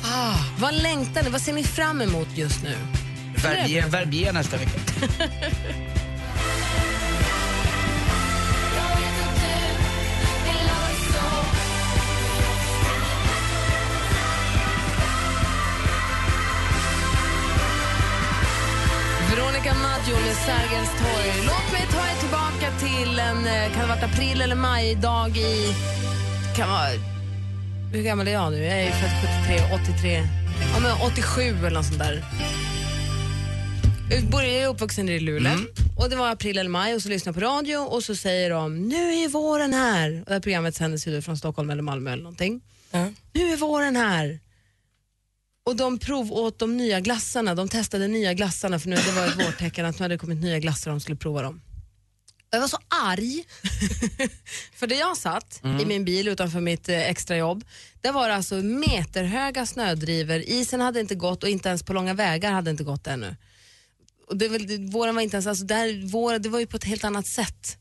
Ah, 0.04 0.34
vad 0.58 0.74
längtar 0.82 1.22
ni? 1.22 1.30
Vad 1.30 1.40
ser 1.42 1.52
ni 1.52 1.64
fram 1.64 2.00
emot 2.00 2.28
just 2.36 2.62
nu? 2.62 2.74
Verbier, 3.42 3.88
Verbier 3.88 4.32
nästa 4.32 4.56
vecka. 4.56 4.80
Veronica 19.38 19.74
Maggio 19.74 20.14
med 20.14 20.36
Sergels 20.36 20.90
torg. 20.90 21.32
Låt 21.46 21.72
mig 21.72 21.86
ta 21.92 21.98
er 21.98 22.20
tillbaka 22.20 22.78
till 22.78 23.18
en, 23.18 23.46
eh, 23.46 23.72
kan 23.72 23.82
det 23.82 23.88
varit 23.88 24.02
april 24.02 24.40
eller 24.40 24.56
majdag 24.56 25.36
i, 25.36 25.74
kan 26.56 26.68
vara, 26.68 26.88
hur 27.92 28.02
gammal 28.02 28.28
är 28.28 28.32
jag 28.32 28.52
nu? 28.52 28.64
Jag 28.64 28.82
är 28.82 28.90
född 28.90 29.10
73, 29.46 29.78
83, 29.94 30.28
ja 30.74 30.80
men 30.80 30.92
87 31.12 31.42
eller 31.42 31.70
något 31.70 31.86
sånt 31.86 31.98
där. 31.98 32.24
Jag 34.32 34.44
är 34.44 34.68
uppvuxen 34.68 35.08
i 35.08 35.20
Luleå 35.20 35.52
och 35.98 36.10
det 36.10 36.16
var 36.16 36.30
april 36.30 36.58
eller 36.58 36.70
maj 36.70 36.94
och 36.94 37.02
så 37.02 37.08
lyssnar 37.08 37.32
jag 37.32 37.42
på 37.42 37.46
radio 37.48 37.76
och 37.76 38.04
så 38.04 38.16
säger 38.16 38.50
de 38.50 38.88
nu 38.88 39.14
är 39.14 39.28
våren 39.28 39.74
här. 39.74 40.20
Och 40.20 40.26
det 40.26 40.32
här 40.32 40.40
programmet 40.40 40.74
sändes 40.74 41.06
ju 41.06 41.22
från 41.22 41.36
Stockholm 41.36 41.70
eller 41.70 41.82
Malmö 41.82 42.12
eller 42.12 42.22
någonting. 42.22 42.60
Nu 43.32 43.52
är 43.52 43.56
våren 43.56 43.96
här. 43.96 44.38
Och 45.68 45.76
de 45.76 45.98
provåt 45.98 46.58
de 46.58 46.76
nya 46.76 47.00
glassarna, 47.00 47.54
de 47.54 47.68
testade 47.68 48.08
nya 48.08 48.34
glassarna 48.34 48.78
för 48.78 48.88
nu 48.88 48.96
det 48.96 49.12
var 49.12 49.26
ett 49.26 49.46
vårtecken 49.46 49.86
att 49.86 49.98
nu 49.98 50.04
hade 50.04 50.14
det 50.14 50.18
kommit 50.18 50.42
nya 50.42 50.58
glassar 50.58 50.90
och 50.90 50.94
de 50.94 51.00
skulle 51.00 51.16
prova 51.16 51.42
dem. 51.42 51.60
Jag 52.50 52.60
var 52.60 52.68
så 52.68 52.78
arg. 52.88 53.44
för 54.74 54.86
där 54.86 54.96
jag 54.96 55.16
satt 55.16 55.60
i 55.80 55.84
min 55.84 56.04
bil 56.04 56.28
utanför 56.28 56.60
mitt 56.60 56.88
eh, 56.88 57.10
extrajobb, 57.10 57.64
där 58.00 58.12
var 58.12 58.28
det 58.28 58.34
alltså 58.34 58.54
meterhöga 58.54 59.66
snödrivor. 59.66 60.38
Isen 60.38 60.80
hade 60.80 61.00
inte 61.00 61.14
gått 61.14 61.42
och 61.42 61.48
inte 61.48 61.68
ens 61.68 61.82
på 61.82 61.92
långa 61.92 62.14
vägar 62.14 62.52
hade 62.52 62.70
inte 62.70 62.84
gått 62.84 63.06
ännu. 63.06 63.36
Och 64.28 64.36
det, 64.36 64.48
våren 64.78 65.14
var 65.14 65.22
inte 65.22 65.36
ens, 65.36 65.46
alltså 65.46 65.64
där, 65.64 66.06
våren, 66.06 66.42
det 66.42 66.48
var 66.48 66.60
ju 66.60 66.66
på 66.66 66.76
ett 66.76 66.84
helt 66.84 67.04
annat 67.04 67.26
sätt. 67.26 67.78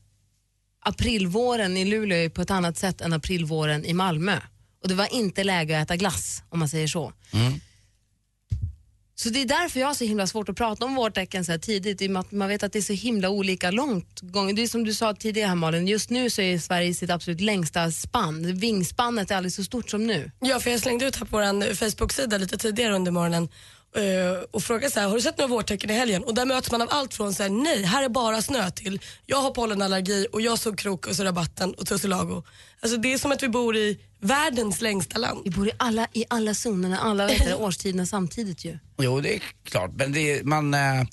Aprilvåren 0.80 1.76
i 1.76 1.84
Luleå 1.84 2.18
är 2.18 2.22
ju 2.22 2.30
på 2.30 2.42
ett 2.42 2.50
annat 2.50 2.76
sätt 2.78 3.00
än 3.00 3.12
aprilvåren 3.12 3.84
i 3.84 3.92
Malmö. 3.94 4.40
Och 4.82 4.88
det 4.88 4.94
var 4.94 5.14
inte 5.14 5.44
läge 5.44 5.78
att 5.80 5.84
äta 5.84 5.96
glass 5.96 6.42
om 6.48 6.58
man 6.58 6.68
säger 6.68 6.86
så. 6.86 7.12
Så 9.20 9.28
det 9.28 9.42
är 9.42 9.46
därför 9.46 9.80
jag 9.80 9.86
har 9.86 9.94
så 9.94 10.04
himla 10.04 10.26
svårt 10.26 10.48
att 10.48 10.56
prata 10.56 10.84
om 10.84 10.94
vårtecken 10.94 11.44
så 11.44 11.52
här 11.52 11.58
tidigt, 11.58 12.02
i 12.02 12.06
och 12.06 12.10
med 12.10 12.20
att 12.20 12.32
man 12.32 12.48
vet 12.48 12.62
att 12.62 12.72
det 12.72 12.78
är 12.78 12.82
så 12.82 12.92
himla 12.92 13.30
olika 13.30 13.70
långt 13.70 14.20
gång. 14.20 14.54
Det 14.54 14.62
är 14.62 14.66
som 14.66 14.84
du 14.84 14.94
sa 14.94 15.14
tidigare 15.14 15.48
här 15.48 15.54
Malin, 15.54 15.88
just 15.88 16.10
nu 16.10 16.30
så 16.30 16.42
är 16.42 16.58
Sverige 16.58 16.88
i 16.88 16.94
sitt 16.94 17.10
absolut 17.10 17.40
längsta 17.40 17.90
spann. 17.90 18.54
Vingspannet 18.58 19.30
är 19.30 19.36
aldrig 19.36 19.52
så 19.52 19.64
stort 19.64 19.90
som 19.90 20.06
nu. 20.06 20.30
Ja, 20.40 20.60
för 20.60 20.70
jag 20.70 20.80
slängde 20.80 21.06
ut 21.06 21.16
här 21.16 21.26
på 21.26 21.36
vår 21.36 21.74
Facebook-sida 21.74 22.38
lite 22.38 22.58
tidigare 22.58 22.94
under 22.94 23.12
morgonen 23.12 23.48
och 24.50 24.62
frågade 24.62 24.90
så 24.90 25.00
här, 25.00 25.08
har 25.08 25.14
du 25.14 25.20
sett 25.20 25.38
några 25.38 25.48
vårtecken 25.48 25.90
i 25.90 25.92
helgen? 25.92 26.24
Och 26.24 26.34
där 26.34 26.44
möts 26.44 26.70
man 26.70 26.82
av 26.82 26.88
allt 26.90 27.14
från 27.14 27.34
så 27.34 27.42
här, 27.42 27.50
nej, 27.50 27.82
här 27.82 28.04
är 28.04 28.08
bara 28.08 28.42
snö 28.42 28.70
till, 28.70 29.00
jag 29.26 29.36
har 29.42 29.50
pollenallergi 29.50 30.26
och 30.32 30.40
jag 30.40 30.58
såg 30.58 30.78
krokus 30.78 31.18
och 31.18 31.24
rabatten 31.24 31.74
och 31.74 31.86
tussilago. 31.86 32.42
Alltså 32.80 32.98
det 32.98 33.12
är 33.12 33.18
som 33.18 33.32
att 33.32 33.42
vi 33.42 33.48
bor 33.48 33.76
i 33.76 33.98
världens 34.20 34.80
längsta 34.80 35.18
land. 35.18 35.40
Vi 35.44 35.50
bor 35.50 35.68
i 35.68 35.72
alla, 35.76 36.06
i 36.12 36.24
alla 36.30 36.54
zonerna, 36.54 36.98
alla 36.98 37.26
vet 37.26 37.44
det, 37.44 37.54
årstiderna 37.58 38.06
samtidigt 38.06 38.64
ju. 38.64 38.78
Jo, 38.98 39.20
det 39.20 39.34
är 39.34 39.42
klart. 39.64 39.90
Men 39.94 40.12
det 40.12 40.32
är, 40.32 40.44
man, 40.44 40.74
eh, 40.74 41.04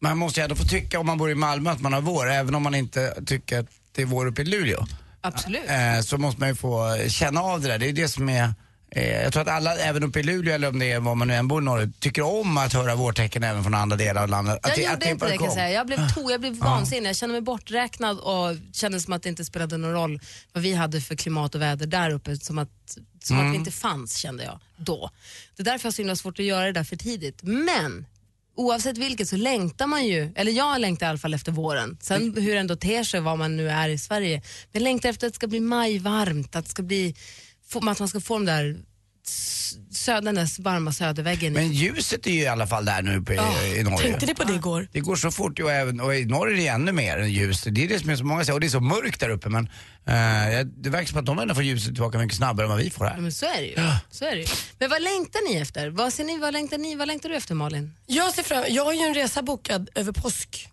man 0.00 0.18
måste 0.18 0.40
ju 0.40 0.44
ändå 0.44 0.56
få 0.56 0.64
tycka 0.64 1.00
om 1.00 1.06
man 1.06 1.18
bor 1.18 1.30
i 1.30 1.34
Malmö 1.34 1.70
att 1.70 1.80
man 1.80 1.92
har 1.92 2.00
vår, 2.00 2.30
även 2.30 2.54
om 2.54 2.62
man 2.62 2.74
inte 2.74 3.22
tycker 3.26 3.58
att 3.60 3.66
det 3.92 4.02
är 4.02 4.06
vår 4.06 4.26
uppe 4.26 4.42
i 4.42 4.44
Luleå. 4.44 4.86
Absolut. 5.20 5.62
Eh, 5.68 6.00
så 6.00 6.18
måste 6.18 6.40
man 6.40 6.48
ju 6.48 6.54
få 6.54 6.96
känna 7.08 7.42
av 7.42 7.60
det 7.60 7.68
där. 7.68 7.78
Det 7.78 7.88
är 7.88 7.92
det 7.92 8.08
som 8.08 8.28
är 8.28 8.42
eh, 8.42 8.50
jag 8.94 9.32
tror 9.32 9.42
att 9.42 9.48
alla, 9.48 9.76
även 9.78 10.02
uppe 10.02 10.20
i 10.20 10.22
Luleå 10.22 10.54
eller 10.54 10.68
om 10.68 10.78
det 10.78 10.92
är 10.92 11.00
var 11.00 11.14
man 11.14 11.28
nu 11.28 11.34
än 11.34 11.48
bor 11.48 11.60
norrut, 11.60 12.00
tycker 12.00 12.22
om 12.22 12.58
att 12.58 12.72
höra 12.72 12.94
vårtecken 12.94 13.42
även 13.44 13.62
från 13.62 13.74
andra 13.74 13.96
delar 13.96 14.22
av 14.22 14.28
landet. 14.28 14.58
Jag 14.62 14.70
att 14.70 14.76
det, 14.76 14.82
gjorde 14.82 14.94
att 14.94 15.00
det 15.00 15.10
inte 15.10 15.26
det 15.28 15.36
kan 15.36 15.44
jag 15.44 15.54
säga. 15.54 15.70
Jag 15.70 15.86
blev, 15.86 16.08
to, 16.14 16.30
jag 16.30 16.40
blev 16.40 16.56
Ja. 16.60 16.64
vansinnig. 16.64 17.08
Jag 17.08 17.16
kände 17.16 17.32
mig 17.32 17.40
borträknad 17.42 18.18
och 18.18 18.56
kände 18.72 19.00
som 19.00 19.12
att 19.12 19.22
det 19.22 19.28
inte 19.28 19.44
spelade 19.44 19.76
någon 19.76 19.92
roll 19.92 20.20
vad 20.52 20.62
vi 20.62 20.74
hade 20.74 21.00
för 21.00 21.16
klimat 21.16 21.54
och 21.54 21.60
väder 21.62 21.86
där 21.86 22.10
uppe. 22.10 22.36
Som 22.36 22.58
att, 22.58 22.68
som 23.22 23.36
att 23.36 23.40
Mm. 23.40 23.52
vi 23.52 23.58
inte 23.58 23.70
fanns 23.70 24.16
kände 24.16 24.44
jag 24.44 24.60
då. 24.76 25.10
Det 25.56 25.62
är 25.62 25.64
därför 25.64 25.86
jag 25.86 25.90
har 25.90 25.92
så 25.92 26.02
himla 26.02 26.16
svårt 26.16 26.38
att 26.38 26.44
göra 26.44 26.64
det 26.66 26.72
där 26.72 26.84
för 26.84 26.96
tidigt. 26.96 27.42
Men 27.42 28.06
oavsett 28.56 28.98
vilket 28.98 29.28
så 29.28 29.36
längtar 29.36 29.86
man 29.86 30.06
ju, 30.06 30.32
eller 30.36 30.52
jag 30.52 30.80
längtar 30.80 31.06
i 31.06 31.08
alla 31.08 31.18
fall 31.18 31.34
efter 31.34 31.52
våren. 31.52 31.98
Sen 32.00 32.34
hur 32.36 32.52
det 32.54 32.60
ändå 32.60 32.76
ter 32.76 33.04
sig 33.04 33.20
var 33.20 33.36
man 33.36 33.56
nu 33.56 33.70
är 33.70 33.88
i 33.88 33.98
Sverige. 33.98 34.36
Men 34.36 34.42
jag 34.72 34.82
längtar 34.82 35.08
efter 35.08 35.26
att 35.26 35.32
det 35.32 35.36
ska 35.36 35.46
bli 35.46 35.60
majvarmt, 35.60 36.56
att, 36.56 36.64
det 36.64 36.70
ska 36.70 36.82
bli, 36.82 37.14
att 37.78 37.98
man 37.98 38.08
ska 38.08 38.20
få 38.20 38.34
de 38.34 38.44
där 38.44 38.76
sö, 39.90 40.20
den 40.20 40.34
där 40.34 40.62
varma 40.62 40.92
söderväggen. 40.92 41.52
Men 41.52 41.72
ljuset 41.72 42.26
är 42.26 42.30
ju 42.30 42.40
i 42.40 42.46
alla 42.46 42.66
fall 42.66 42.84
där 42.84 43.02
nu 43.02 43.22
på, 43.22 43.32
i 43.32 43.36
Norge. 43.82 43.98
Tänkte 43.98 44.26
ni 44.26 44.34
på 44.34 44.44
det 44.44 44.54
igår? 44.54 44.88
Det 44.92 45.00
går 45.00 45.16
så 45.16 45.30
fort 45.30 45.58
och, 45.58 45.70
även, 45.70 46.00
och 46.00 46.14
i 46.14 46.24
Norge 46.24 46.54
är 46.54 46.56
det 46.56 46.66
ännu 46.68 46.92
mer 46.92 47.18
än 47.18 47.32
ljus. 47.32 47.62
Det 47.62 47.84
är 47.84 47.88
det 47.88 47.98
som 48.00 48.10
är 48.10 48.16
så 48.16 48.24
många 48.24 48.44
säger 48.44 48.54
och 48.54 48.60
det 48.60 48.66
är 48.66 48.68
så 48.68 48.80
mörkt 48.80 49.20
där 49.20 49.28
uppe 49.28 49.48
men 49.48 49.64
eh, 50.06 50.66
det 50.76 50.90
verkar 50.90 51.06
som 51.06 51.18
att 51.18 51.26
de 51.26 51.38
ändå 51.38 51.54
får 51.54 51.64
ljuset 51.64 51.94
tillbaka 51.94 52.18
mycket 52.18 52.36
snabbare 52.36 52.64
än 52.66 52.70
vad 52.70 52.78
vi 52.78 52.90
får 52.90 53.06
Ja, 53.06 53.12
här. 53.12 53.20
men 53.20 53.32
så 53.32 53.46
är 53.46 53.60
det 53.60 53.66
ju. 53.66 53.76
Så 54.10 54.24
är 54.24 54.30
det 54.34 54.40
ju. 54.40 54.46
Men 54.78 54.90
vad 54.90 55.02
längtar 55.02 55.48
ni 55.52 55.60
efter? 55.60 55.88
Vad, 55.90 56.12
ser 56.12 56.24
ni, 56.24 56.38
vad, 56.38 56.52
längtar 56.52 56.78
ni, 56.78 56.94
vad 56.94 57.08
längtar 57.08 57.28
du 57.28 57.36
efter 57.36 57.54
Malin? 57.54 57.94
Jag 58.06 58.34
ser 58.34 58.42
fram 58.42 58.64
Jag 58.68 58.84
har 58.84 58.92
ju 58.92 59.00
en 59.00 59.14
resa 59.14 59.42
bokad 59.42 59.90
över 59.94 60.12
påsk 60.12 60.68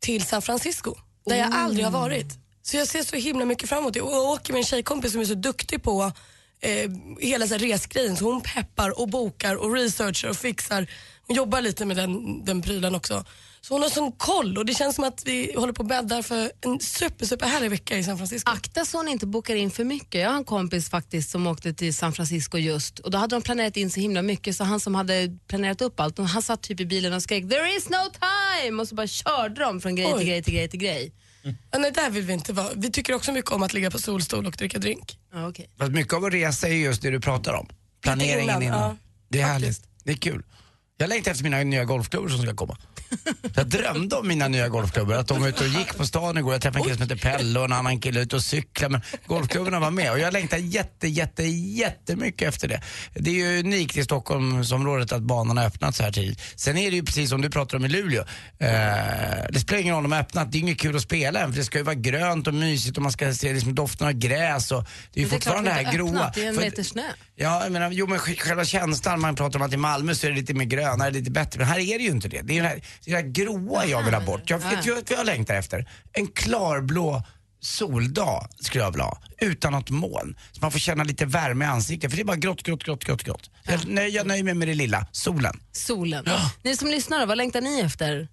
till 0.00 0.22
San 0.24 0.42
Francisco 0.42 0.94
där 1.26 1.36
jag 1.36 1.52
aldrig 1.54 1.84
har 1.84 1.92
varit. 1.92 2.38
Så 2.62 2.76
jag 2.76 2.88
ser 2.88 3.02
så 3.02 3.16
himla 3.16 3.44
mycket 3.44 3.68
fram 3.68 3.78
emot 3.78 3.94
det. 3.94 4.00
Och 4.00 4.12
jag 4.12 4.24
åker 4.24 4.52
med 4.52 4.58
en 4.58 4.64
tjejkompis 4.64 5.12
som 5.12 5.20
är 5.20 5.24
så 5.24 5.34
duktig 5.34 5.82
på 5.82 6.12
eh, 6.60 6.90
hela 7.20 7.46
så 7.46 7.54
här 7.54 7.58
resgrejen. 7.58 8.16
Så 8.16 8.24
hon 8.24 8.40
peppar 8.40 9.00
och 9.00 9.08
bokar 9.08 9.54
och 9.56 9.74
researchar 9.74 10.28
och 10.28 10.36
fixar. 10.36 10.86
Hon 11.26 11.36
jobbar 11.36 11.60
lite 11.60 11.84
med 11.84 11.96
den, 11.96 12.44
den 12.44 12.62
prylen 12.62 12.94
också. 12.94 13.24
Så 13.60 13.74
hon 13.74 13.82
har 13.82 13.88
sån 13.88 14.12
koll 14.12 14.58
och 14.58 14.66
det 14.66 14.74
känns 14.74 14.96
som 14.96 15.04
att 15.04 15.22
vi 15.26 15.52
håller 15.56 15.72
på 15.72 15.82
att 15.82 15.88
bädda 15.88 16.22
för 16.22 16.52
en 16.60 16.80
super, 16.80 17.26
super 17.26 17.46
härlig 17.46 17.70
vecka 17.70 17.98
i 17.98 18.04
San 18.04 18.18
Francisco. 18.18 18.50
Akta 18.50 18.84
så 18.84 18.98
hon 18.98 19.08
inte 19.08 19.26
bokar 19.26 19.56
in 19.56 19.70
för 19.70 19.84
mycket. 19.84 20.20
Jag 20.20 20.30
har 20.30 20.36
en 20.36 20.44
kompis 20.44 20.90
faktiskt 20.90 21.30
som 21.30 21.46
åkte 21.46 21.74
till 21.74 21.94
San 21.94 22.12
Francisco 22.12 22.58
just 22.58 22.98
och 22.98 23.10
då 23.10 23.18
hade 23.18 23.36
de 23.36 23.42
planerat 23.42 23.76
in 23.76 23.90
så 23.90 24.00
himla 24.00 24.22
mycket 24.22 24.56
så 24.56 24.64
han 24.64 24.80
som 24.80 24.94
hade 24.94 25.38
planerat 25.46 25.82
upp 25.82 26.00
allt, 26.00 26.18
han 26.18 26.42
satt 26.42 26.62
typ 26.62 26.80
i 26.80 26.86
bilen 26.86 27.12
och 27.12 27.22
skrek 27.22 27.48
“There 27.50 27.76
is 27.76 27.88
no 27.88 28.10
time” 28.64 28.82
och 28.82 28.88
så 28.88 28.94
bara 28.94 29.06
körde 29.06 29.64
de 29.64 29.80
från 29.80 29.96
grej 29.96 30.12
Oj. 30.14 30.18
till 30.18 30.28
grej 30.28 30.42
till 30.42 30.54
grej 30.54 30.68
till 30.68 30.80
grej. 30.80 31.12
Ja, 31.42 31.78
nej, 31.78 31.92
där 31.92 32.10
vill 32.10 32.24
vi 32.24 32.32
inte 32.32 32.52
vara. 32.52 32.68
Vi 32.76 32.90
tycker 32.90 33.14
också 33.14 33.32
mycket 33.32 33.50
om 33.50 33.62
att 33.62 33.72
ligga 33.72 33.90
på 33.90 33.98
solstol 33.98 34.46
och 34.46 34.52
dricka 34.52 34.78
drink. 34.78 35.18
Ja, 35.32 35.48
okay. 35.48 35.66
Fast 35.78 35.92
mycket 35.92 36.14
av 36.14 36.24
att 36.24 36.32
resa 36.32 36.68
är 36.68 36.72
just 36.72 37.02
det 37.02 37.10
du 37.10 37.20
pratar 37.20 37.54
om. 37.54 37.68
Planeringen 38.00 38.62
innan, 38.62 38.80
ja. 38.80 38.96
det 39.28 39.40
är 39.40 39.46
härligt. 39.46 39.88
Det 40.04 40.12
är 40.12 40.16
kul. 40.16 40.42
Jag 40.96 41.08
längtar 41.08 41.30
efter 41.30 41.44
mina 41.44 41.62
nya 41.62 41.84
golfklubbor 41.84 42.28
som 42.28 42.42
ska 42.42 42.54
komma. 42.54 42.76
Jag 43.56 43.66
drömde 43.66 44.16
om 44.16 44.28
mina 44.28 44.48
nya 44.48 44.68
golfklubbor, 44.68 45.14
att 45.14 45.28
de 45.28 45.40
var 45.40 45.48
ute 45.48 45.64
och 45.64 45.70
gick 45.70 45.96
på 45.96 46.06
stan 46.06 46.38
igår. 46.38 46.52
Jag 46.52 46.62
träffade 46.62 46.78
en 46.78 46.84
kille 46.84 46.96
som 46.96 47.02
heter 47.02 47.16
Pelle 47.36 47.58
och 47.58 47.64
en 47.64 47.72
annan 47.72 48.00
kille 48.00 48.20
ute 48.20 48.36
och 48.36 48.42
cyklade. 48.42 48.92
Men 48.92 49.00
golfklubborna 49.26 49.80
var 49.80 49.90
med 49.90 50.12
och 50.12 50.18
jag 50.18 50.32
längtar 50.32 50.56
jätte, 50.58 51.08
jätte, 51.08 51.42
jättemycket 51.44 52.48
efter 52.48 52.68
det. 52.68 52.82
Det 53.14 53.30
är 53.30 53.34
ju 53.34 53.60
unikt 53.60 53.96
i 53.96 54.04
Stockholmsområdet 54.04 55.12
att 55.12 55.22
banan 55.22 55.56
har 55.56 55.64
öppnat 55.64 55.94
så 55.96 56.02
här 56.02 56.12
tidigt. 56.12 56.40
Sen 56.56 56.76
är 56.78 56.90
det 56.90 56.96
ju 56.96 57.02
precis 57.02 57.30
som 57.30 57.40
du 57.42 57.50
pratar 57.50 57.76
om 57.76 57.84
i 57.84 57.88
Luleå. 57.88 58.24
Eh, 58.58 58.68
det 59.50 59.60
spelar 59.60 59.80
ingen 59.80 59.94
roll 59.94 60.04
om 60.04 60.10
de 60.10 60.16
har 60.16 60.22
öppnat, 60.22 60.52
det 60.52 60.58
är 60.58 60.60
inget 60.60 60.78
kul 60.80 60.96
att 60.96 61.02
spela 61.02 61.40
än 61.40 61.52
för 61.52 61.58
det 61.58 61.64
ska 61.64 61.78
ju 61.78 61.84
vara 61.84 61.94
grönt 61.94 62.46
och 62.46 62.54
mysigt 62.54 62.96
och 62.96 63.02
man 63.02 63.12
ska 63.12 63.34
se 63.34 63.52
liksom 63.52 63.74
doften 63.74 64.06
av 64.06 64.12
gräs 64.12 64.72
och 64.72 64.84
det 65.12 65.20
är 65.20 65.24
ju 65.24 65.30
Men 65.30 65.30
det 65.30 65.36
är 65.36 65.40
klart 65.40 65.42
fortfarande 65.42 65.70
det 65.70 65.74
här 65.74 66.04
öppnat, 66.04 66.34
det 66.34 66.44
är 66.44 66.48
en 66.48 66.56
meter 66.56 66.82
snö. 66.82 67.02
Ja, 67.36 67.62
jag 67.62 67.72
menar, 67.72 67.90
jo 67.90 68.06
men 68.06 68.18
sj- 68.18 68.40
själva 68.40 68.64
känslan, 68.64 69.20
man 69.20 69.34
pratar 69.36 69.58
om 69.58 69.66
att 69.66 69.72
i 69.72 69.76
Malmö 69.76 70.14
så 70.14 70.26
är 70.26 70.30
det 70.30 70.36
lite 70.36 70.54
mer 70.54 70.64
grönare, 70.64 71.10
lite 71.10 71.30
bättre. 71.30 71.58
Men 71.58 71.68
här 71.68 71.78
är 71.78 71.98
det 71.98 72.04
ju 72.04 72.10
inte 72.10 72.28
det. 72.28 72.42
Det 72.42 72.52
är 72.52 72.54
ju 72.54 72.62
det 72.62 72.68
här, 72.68 72.80
det 73.04 73.10
är 73.10 73.16
det 73.16 73.22
här 73.22 73.28
gråa 73.28 73.86
jag 73.86 74.02
vill 74.02 74.14
ha 74.14 74.20
bort. 74.20 74.50
Jag 74.50 74.58
vet 74.58 74.86
ju 74.86 74.94
vad 74.94 75.10
jag 75.10 75.26
längtar 75.26 75.54
efter. 75.54 75.88
En 76.12 76.26
klarblå 76.26 77.22
soldag 77.60 78.48
skulle 78.60 78.84
jag 78.84 78.90
vilja 78.90 79.04
ha. 79.04 79.22
Utan 79.38 79.72
något 79.72 79.90
moln. 79.90 80.36
Så 80.52 80.60
man 80.60 80.72
får 80.72 80.78
känna 80.78 81.04
lite 81.04 81.26
värme 81.26 81.64
i 81.64 81.68
ansiktet. 81.68 82.10
För 82.10 82.16
det 82.16 82.22
är 82.22 82.24
bara 82.24 82.36
grått, 82.36 82.62
grått, 82.62 82.84
grått, 82.84 83.04
grått, 83.04 83.22
grått. 83.22 83.50
Jag, 83.64 83.88
nöj, 83.88 84.08
jag 84.08 84.26
nöjer 84.26 84.44
mig 84.44 84.54
med 84.54 84.68
det 84.68 84.74
lilla, 84.74 85.06
solen. 85.12 85.60
Solen. 85.72 86.24
Ni 86.62 86.76
som 86.76 86.88
lyssnar 86.88 87.20
då, 87.20 87.26
vad 87.26 87.36
längtar 87.36 87.60
ni 87.60 87.80
efter 87.80 88.28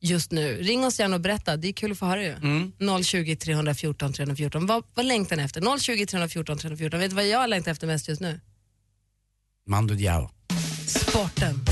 just 0.00 0.30
nu? 0.32 0.62
Ring 0.62 0.84
oss 0.84 1.00
gärna 1.00 1.14
och 1.14 1.20
berätta, 1.20 1.56
det 1.56 1.68
är 1.68 1.72
kul 1.72 1.92
att 1.92 1.98
få 1.98 2.06
höra 2.06 2.22
ju. 2.22 2.32
Mm. 2.32 3.04
020 3.04 3.36
314 3.36 4.12
314. 4.12 4.66
Vad, 4.66 4.84
vad 4.94 5.06
längtar 5.06 5.36
ni 5.36 5.42
efter? 5.42 5.78
020 5.78 6.06
314 6.06 6.58
314. 6.58 7.00
Vet 7.00 7.10
du 7.10 7.16
vad 7.16 7.28
jag 7.28 7.50
längtar 7.50 7.72
efter 7.72 7.86
mest 7.86 8.08
just 8.08 8.20
nu? 8.20 8.40
Mando 9.66 9.94
Diao. 9.94 10.30
Sporten. 10.86 11.64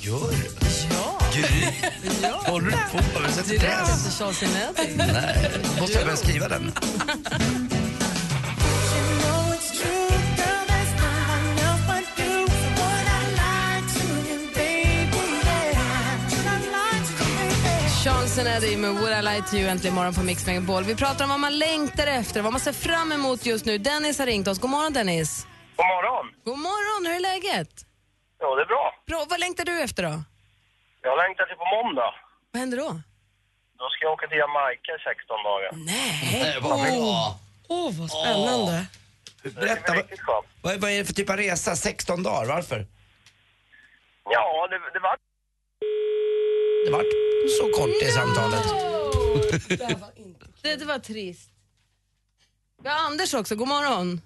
Gör 0.00 0.30
du? 0.30 0.67
Ja. 2.22 2.40
Gry. 2.44 2.52
Håller 2.52 2.70
du 2.70 2.98
på? 2.98 3.32
Sätter 3.32 3.58
press? 3.58 4.18
Charles 4.18 4.38
Sinetti. 4.38 4.96
Nej, 4.96 5.50
måste 5.80 5.96
jag 5.96 6.04
börja 6.04 6.16
skriva 6.16 6.48
den? 6.48 6.72
Sinetti 18.38 18.76
med 18.76 18.90
Would 18.94 19.12
I 19.12 19.22
Lie 19.22 19.42
To 19.42 19.56
You 19.56 19.68
äntligen 19.68 19.94
morgon 19.94 20.14
på 20.14 20.22
Mix 20.22 20.46
Megapol. 20.46 20.84
Vi 20.84 20.94
pratar 20.94 21.24
om 21.24 21.30
vad 21.30 21.40
man 21.40 21.58
längtar 21.58 22.06
efter, 22.06 22.42
vad 22.42 22.52
man 22.52 22.60
ser 22.60 22.72
fram 22.72 23.12
emot 23.12 23.46
just 23.46 23.64
nu. 23.64 23.78
Dennis 23.78 24.18
har 24.18 24.26
ringt 24.26 24.48
oss. 24.48 24.58
God 24.58 24.70
morgon 24.70 24.92
Dennis. 24.92 25.46
God 25.76 25.86
morgon. 25.86 26.26
God 26.44 26.58
morgon, 26.58 27.06
hur 27.06 27.14
är 27.16 27.20
läget? 27.20 27.68
Ja, 28.38 28.54
det 28.56 28.62
är 28.62 28.66
bra. 28.66 28.94
Bra, 29.06 29.26
vad 29.30 29.40
längtar 29.40 29.64
du 29.64 29.80
efter 29.80 30.02
då? 30.02 30.22
Jag 31.02 31.16
längtar 31.22 31.44
till 31.46 31.56
på 31.56 31.68
måndag. 31.76 32.14
Vad 32.50 32.60
händer 32.60 32.78
då? 32.78 32.90
Då 33.78 33.88
ska 33.90 34.04
jag 34.04 34.12
åka 34.12 34.26
till 34.26 34.38
Jamaica 34.38 34.92
i 34.98 35.00
16 35.04 35.42
dagar. 35.50 35.70
Nej! 35.72 36.58
vad 36.60 36.78
bra. 36.80 37.38
Åh, 37.68 37.88
oh, 37.88 38.00
vad 38.00 38.10
spännande. 38.10 38.86
Berätta, 39.60 39.94
vad, 40.26 40.44
vad, 40.62 40.80
vad 40.80 40.90
är 40.90 40.98
det 40.98 41.04
för 41.04 41.14
typ 41.14 41.30
av 41.30 41.36
resa? 41.36 41.76
16 41.76 42.22
dagar, 42.22 42.46
varför? 42.46 42.86
Ja, 44.24 44.68
det, 44.70 44.78
det 44.94 45.00
var... 45.00 45.16
Det 46.84 46.90
vart 46.92 47.12
så 47.58 47.66
kort 47.78 47.94
det 48.00 48.10
samtalet. 48.10 48.64
Det, 50.62 50.76
det 50.76 50.84
var 50.84 50.98
trist. 50.98 51.50
Vi 52.82 52.88
har 52.88 53.06
Anders 53.06 53.34
också, 53.34 53.54
god 53.56 53.68
morgon. 53.68 54.20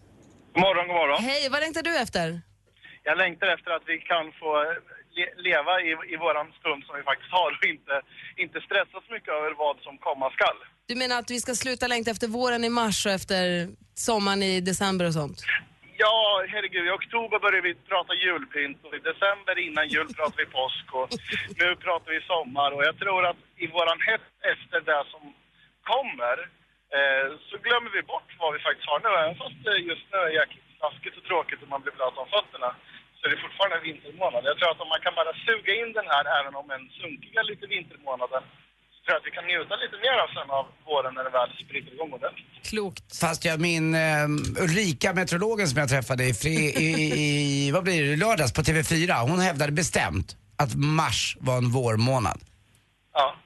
God 0.52 0.62
morgon, 0.62 0.86
god 0.88 0.96
morgon. 0.96 1.22
Hej, 1.22 1.48
vad 1.48 1.60
längtar 1.60 1.82
du 1.82 1.98
efter? 1.98 2.40
Jag 3.02 3.18
längtar 3.18 3.46
efter 3.46 3.70
att 3.70 3.82
vi 3.86 3.98
kan 3.98 4.32
få 4.32 4.74
le 5.16 5.24
leva 5.48 5.80
i, 5.80 5.90
i 6.14 6.16
våran 6.16 6.52
stund 6.60 6.84
som 6.84 6.96
vi 6.96 7.02
faktiskt 7.02 7.32
har 7.32 7.50
och 7.58 7.66
inte, 7.74 7.94
inte 8.36 8.60
stressa 8.60 8.96
så 9.06 9.12
mycket 9.16 9.32
över 9.38 9.50
vad 9.64 9.76
som 9.86 9.98
komma 9.98 10.30
skall. 10.30 10.58
Du 10.86 10.94
menar 11.02 11.18
att 11.18 11.30
vi 11.30 11.40
ska 11.40 11.54
sluta 11.54 11.86
längta 11.86 12.10
efter 12.10 12.28
våren 12.28 12.64
i 12.64 12.70
mars 12.80 13.06
och 13.06 13.12
efter 13.12 13.42
sommaren 13.94 14.42
i 14.42 14.60
december 14.60 15.04
och 15.06 15.14
sånt? 15.20 15.38
Ja, 16.04 16.44
herregud, 16.48 16.86
i 16.86 16.90
oktober 16.90 17.38
börjar 17.38 17.62
vi 17.62 17.74
prata 17.74 18.12
julpynt 18.14 18.80
och 18.86 18.94
i 18.94 19.00
december 19.10 19.54
innan 19.66 19.88
jul 19.88 20.08
pratar 20.18 20.38
vi 20.44 20.48
påsk 20.60 20.86
och 20.98 21.08
nu 21.60 21.68
pratar 21.86 22.10
vi 22.16 22.20
sommar 22.32 22.70
och 22.74 22.84
jag 22.88 22.96
tror 23.02 23.26
att 23.30 23.40
i 23.64 23.66
våran 23.66 24.00
hett 24.10 24.28
efter 24.52 24.78
det 24.90 25.02
som 25.12 25.22
kommer 25.92 26.36
eh, 26.96 27.26
så 27.48 27.54
glömmer 27.66 27.90
vi 27.96 28.02
bort 28.12 28.30
vad 28.38 28.52
vi 28.54 28.60
faktiskt 28.66 28.88
har 28.90 29.00
nu. 29.04 29.10
Även 29.22 29.36
fast 29.42 29.60
just 29.90 30.06
nu 30.12 30.18
är 30.18 30.38
jäkligt 30.40 30.68
taskigt 30.84 31.16
och 31.18 31.24
tråkigt 31.30 31.62
och 31.62 31.68
man 31.74 31.82
blir 31.82 31.94
blöt 31.98 32.22
om 32.22 32.28
fötterna 32.36 32.70
så 33.22 33.28
är 33.28 33.32
det 33.34 33.42
fortfarande 33.46 33.76
en 33.78 33.86
vintermånad. 33.90 34.42
Jag 34.50 34.56
tror 34.58 34.70
att 34.72 34.80
om 34.84 34.90
man 34.94 35.02
kan 35.06 35.14
bara 35.20 35.32
suga 35.46 35.72
in 35.82 35.90
den 35.98 36.06
här 36.12 36.24
även 36.38 36.54
om 36.60 36.66
en 36.76 36.84
sunkiga 37.00 37.40
lite 37.50 37.64
vintermånaden 37.76 38.42
så 38.92 38.98
tror 39.02 39.12
jag 39.14 39.20
att 39.20 39.28
vi 39.28 39.34
kan 39.38 39.46
njuta 39.52 39.74
lite 39.84 39.96
mer 40.04 40.16
av 40.24 40.28
sen 40.36 40.50
av 40.58 40.64
våren 40.90 41.12
när 41.16 41.24
det 41.26 41.32
väl 41.38 41.50
spritter 41.64 41.92
igång 41.96 42.10
ordentligt. 42.18 42.50
Klokt. 42.70 43.06
Fast 43.24 43.40
jag, 43.48 43.56
min 43.70 43.86
eh, 43.94 44.64
Ulrika, 44.64 45.08
meteorologen 45.20 45.66
som 45.70 45.78
jag 45.82 45.88
träffade 45.94 46.22
i, 46.30 46.34
fri, 46.42 46.56
i, 46.86 46.88
i 47.18 47.70
vad 47.76 47.82
blir 47.84 48.00
det, 48.10 48.16
lördags 48.24 48.52
på 48.58 48.62
TV4, 48.68 49.12
hon 49.30 49.40
hävdade 49.48 49.72
bestämt 49.82 50.28
att 50.62 50.72
mars 50.74 51.36
var 51.40 51.56
en 51.62 51.70
vårmånad. 51.70 52.38
Ja. 53.14 53.36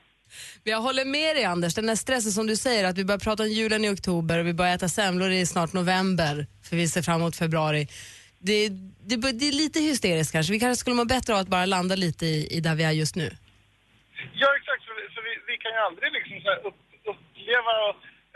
Jag 0.65 0.81
håller 0.81 1.05
med 1.05 1.37
dig 1.37 1.45
Anders, 1.45 1.75
den 1.75 1.89
här 1.89 1.97
stressen 1.97 2.33
som 2.33 2.47
du 2.47 2.57
säger 2.57 2.85
att 2.85 2.99
vi 2.99 3.05
börjar 3.05 3.19
prata 3.19 3.43
om 3.43 3.49
julen 3.49 3.85
i 3.85 3.89
oktober 3.91 4.39
och 4.39 4.47
vi 4.47 4.55
börjar 4.55 4.75
äta 4.75 4.89
semlor 4.89 5.31
i 5.31 5.47
snart 5.47 5.73
november 5.73 6.47
för 6.63 6.77
vi 6.77 6.89
ser 6.89 7.03
fram 7.03 7.21
emot 7.21 7.37
februari. 7.37 7.89
Det, 8.49 8.69
det, 9.09 9.17
det 9.41 9.47
är 9.51 9.57
lite 9.65 9.79
hysteriskt 9.91 10.33
kanske, 10.33 10.53
vi 10.53 10.61
kanske 10.65 10.81
skulle 10.81 10.97
må 11.01 11.05
bättre 11.17 11.31
av 11.35 11.39
att 11.41 11.49
bara 11.57 11.67
landa 11.77 11.95
lite 12.07 12.27
i, 12.27 12.37
i 12.57 12.59
där 12.67 12.75
vi 12.81 12.85
är 12.91 12.95
just 13.03 13.17
nu. 13.23 13.29
Ja, 14.43 14.49
exakt. 14.59 14.83
För, 14.87 14.95
vi- 15.01 15.11
för 15.15 15.23
vi, 15.29 15.33
vi 15.51 15.57
kan 15.63 15.73
ju 15.77 15.81
aldrig 15.89 16.09
liksom 16.19 16.37
så 16.47 16.51
upp, 16.69 16.79
uppleva 17.13 17.75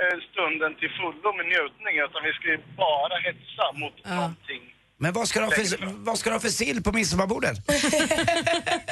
eh, 0.02 0.16
stunden 0.30 0.70
till 0.80 0.90
fullo 0.98 1.28
med 1.38 1.46
njutning 1.52 1.94
utan 2.06 2.20
vi 2.28 2.32
ska 2.38 2.46
ju 2.56 2.60
bara 2.84 3.14
hetsa 3.26 3.66
mot 3.82 3.96
någonting. 4.16 4.62
Men 5.02 5.12
vad 5.12 5.28
ska 5.28 5.40
du 5.40 5.46
ha 5.46 5.52
för, 5.52 6.04
vad 6.04 6.18
ska 6.18 6.30
du 6.30 6.34
ha 6.34 6.40
för 6.40 6.48
sill 6.48 6.82
på 6.82 6.92
midsommarbordet? 6.92 7.56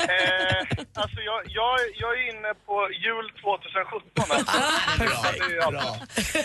Eh, 0.09 0.79
alltså 0.94 1.21
jag, 1.21 1.42
jag, 1.47 1.79
jag 1.94 2.18
är 2.18 2.31
inne 2.31 2.55
på 2.66 2.88
jul 2.92 3.31
2017. 3.42 4.25
Alltså. 4.31 4.57
bra, 5.61 5.71
bra. 5.71 5.97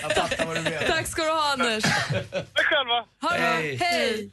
Jag 0.01 0.15
fattar 0.15 0.45
vad 0.45 0.55
du 0.55 0.61
menar. 0.61 0.87
Tack 0.87 1.07
ska 1.07 1.23
du 1.23 1.29
ha 1.29 1.53
Anders. 1.53 1.83
Tack 2.53 2.65
själva. 2.65 3.05
Ha 3.21 3.29
det 3.31 3.39
bra. 3.39 3.49
Hej. 3.49 3.75
Hej. 3.75 4.31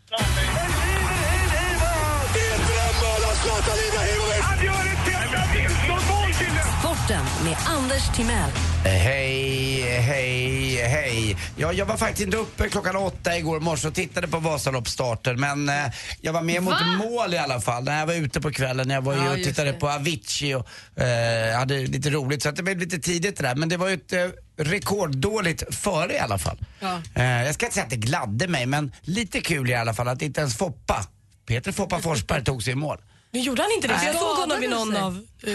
Sporten 7.11 7.45
med 7.45 7.57
Anders 7.67 8.17
Timell. 8.17 8.51
Hej, 8.85 9.83
hej, 9.83 10.77
hej. 10.77 11.37
Ja, 11.57 11.73
jag 11.73 11.87
var 11.87 11.97
faktiskt 11.97 12.27
inte 12.27 12.37
uppe 12.37 12.69
klockan 12.69 12.97
åtta 12.97 13.39
igår 13.39 13.61
morse 13.61 13.89
och 13.89 13.95
tittade 13.95 14.29
på 14.29 14.39
Vasaloppsstarten 14.39 15.41
men 15.41 15.69
eh, 15.69 15.75
jag 16.21 16.33
var 16.33 16.43
med 16.43 16.63
mot 16.63 16.73
Va? 16.73 16.99
mål 16.99 17.35
i 17.35 17.39
alla 17.39 17.61
fall 17.61 17.85
när 17.85 17.99
jag 17.99 18.07
var 18.07 18.15
ute 18.15 18.41
på 18.41 18.51
kvällen. 18.51 18.91
Jag 18.91 19.03
var 19.03 19.15
ju 19.15 19.25
Ja, 19.25 19.31
och 19.31 19.37
tittade 19.37 19.73
på 19.73 19.91
Avicii 19.91 20.55
och 20.55 21.01
eh, 21.03 21.59
hade 21.59 21.79
lite 21.79 22.11
roligt 22.11 22.43
så 22.43 22.49
att 22.49 22.57
det 22.57 22.63
blev 22.63 22.79
lite 22.79 22.99
tidigt 22.99 23.37
det 23.37 23.43
där. 23.43 23.55
Men 23.55 23.69
det 23.69 23.77
var 23.77 23.89
ju 23.89 23.95
ett 23.95 24.13
eh, 24.13 24.29
rekorddåligt 24.57 25.75
före 25.75 26.15
i 26.15 26.19
alla 26.19 26.39
fall. 26.39 26.59
Ja. 26.81 27.03
Eh, 27.15 27.25
jag 27.25 27.55
ska 27.55 27.67
inte 27.67 27.75
säga 27.75 27.85
att 27.85 27.91
det 27.91 27.97
gladde 27.97 28.49
mig 28.49 28.67
men 28.67 28.93
lite 29.01 29.41
kul 29.41 29.71
i 29.71 29.75
alla 29.75 29.95
fall 29.95 30.09
att 30.09 30.23
inte 30.23 30.41
ens 30.41 30.57
Foppa, 30.57 31.05
Peter 31.47 31.73
Foppa 31.73 31.99
Forsberg 31.99 32.45
tog 32.45 32.63
sig 32.63 32.73
i 32.73 32.77
mål. 32.77 32.99
Nu 33.33 33.41
gjorde 33.41 33.63
han 33.63 33.71
inte 33.77 33.89
det, 33.89 33.99
för 33.99 34.07
jag 34.07 34.17
såg 34.17 34.37
honom 34.37 34.63
i 34.63 34.69
någon 34.69 34.97
av... 34.97 35.27
eh, 35.43 35.53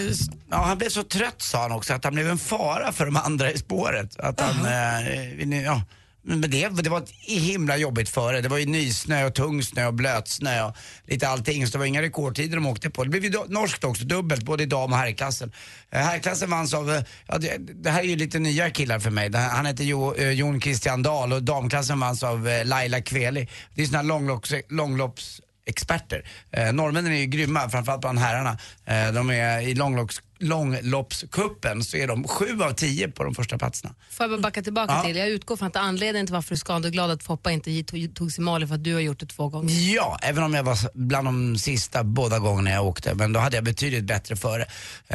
Ja, 0.49 0.57
han 0.57 0.77
blev 0.77 0.89
så 0.89 1.03
trött 1.03 1.41
sa 1.41 1.61
han 1.61 1.71
också 1.71 1.93
att 1.93 2.03
han 2.03 2.13
blev 2.13 2.29
en 2.29 2.37
fara 2.37 2.91
för 2.91 3.05
de 3.05 3.17
andra 3.17 3.51
i 3.51 3.57
spåret. 3.57 4.19
Att 4.19 4.39
han, 4.41 4.65
eh, 4.65 5.63
ja. 5.63 5.81
Men 6.27 6.41
det, 6.41 6.69
det 6.69 6.89
var 6.89 6.97
ett 6.97 7.11
himla 7.21 7.77
jobbigt 7.77 8.09
före. 8.09 8.41
Det 8.41 8.49
var 8.49 8.57
ju 8.57 8.65
nysnö 8.65 9.25
och 9.25 9.33
tung 9.35 9.63
snö 9.63 9.87
och 9.87 9.93
blötsnö 9.93 10.63
och 10.63 10.75
lite 11.07 11.27
allting. 11.27 11.67
Så 11.67 11.71
det 11.71 11.77
var 11.77 11.85
inga 11.85 12.01
rekordtider 12.01 12.55
de 12.55 12.65
åkte 12.65 12.89
på. 12.89 13.03
Det 13.03 13.09
blev 13.09 13.23
ju 13.25 13.31
norskt 13.47 13.83
också, 13.83 14.05
dubbelt, 14.05 14.43
både 14.43 14.63
i 14.63 14.65
dam 14.65 14.93
och 14.93 14.97
herrklassen. 14.99 15.51
Eh, 15.91 15.99
herrklassen 15.99 16.49
vanns 16.49 16.73
av, 16.73 16.91
eh, 16.91 17.01
ja, 17.27 17.37
det, 17.37 17.57
det 17.57 17.89
här 17.89 17.99
är 17.99 18.07
ju 18.07 18.15
lite 18.15 18.39
nya 18.39 18.69
killar 18.69 18.99
för 18.99 19.09
mig. 19.09 19.35
Han 19.35 19.65
heter 19.65 19.83
jo, 19.83 20.13
eh, 20.15 20.31
Jon 20.31 20.61
Christian 20.61 21.03
Dahl 21.03 21.33
och 21.33 21.43
damklassen 21.43 21.99
vanns 21.99 22.23
av 22.23 22.47
eh, 22.47 22.65
Laila 22.65 23.01
Kveli. 23.01 23.47
Det 23.75 23.81
är 23.81 23.85
såna 23.85 23.97
här 23.97 24.05
långlopps, 24.05 24.53
långlopps 24.69 25.41
experter. 25.65 26.27
Eh, 26.51 26.73
norrmännen 26.73 27.11
är 27.13 27.17
ju 27.17 27.25
grymma, 27.25 27.69
framförallt 27.69 28.01
bland 28.01 28.19
herrarna. 28.19 28.57
Eh, 28.85 29.11
de 29.13 29.29
är 29.29 29.59
i 29.61 29.75
långlopps, 29.75 30.21
långloppskuppen 30.39 31.83
så 31.83 31.97
är 31.97 32.07
de 32.07 32.27
sju 32.27 32.61
av 32.63 32.71
tio 32.71 33.07
på 33.07 33.23
de 33.23 33.35
första 33.35 33.57
platserna. 33.57 33.95
Får 34.11 34.23
jag 34.23 34.31
bara 34.31 34.41
backa 34.41 34.61
tillbaka 34.61 34.93
Ja. 34.93 35.03
till, 35.03 35.15
jag 35.15 35.27
utgår 35.29 35.57
från 35.57 35.67
att 35.67 35.75
anledningen 35.75 36.25
till 36.27 36.33
varför 36.33 36.49
du 36.49 36.55
är 36.55 36.57
skadeglad 36.59 37.11
att 37.11 37.23
Foppa 37.23 37.51
inte 37.51 37.83
tog, 37.83 38.15
tog 38.15 38.31
sig 38.31 38.41
i 38.41 38.45
mål 38.45 38.63
är 38.63 38.67
för 38.67 38.75
att 38.75 38.83
du 38.83 38.93
har 38.93 39.01
gjort 39.01 39.19
det 39.19 39.25
två 39.25 39.49
gånger. 39.49 39.93
Ja, 39.95 40.19
även 40.21 40.43
om 40.43 40.53
jag 40.53 40.63
var 40.63 40.77
bland 40.93 41.27
de 41.27 41.57
sista 41.57 42.03
båda 42.03 42.39
gångerna 42.39 42.69
jag 42.71 42.85
åkte. 42.85 43.13
Men 43.15 43.33
då 43.33 43.39
hade 43.39 43.57
jag 43.57 43.63
betydligt 43.63 44.03
bättre 44.03 44.35
före. 44.35 44.61
Eh, 44.63 44.67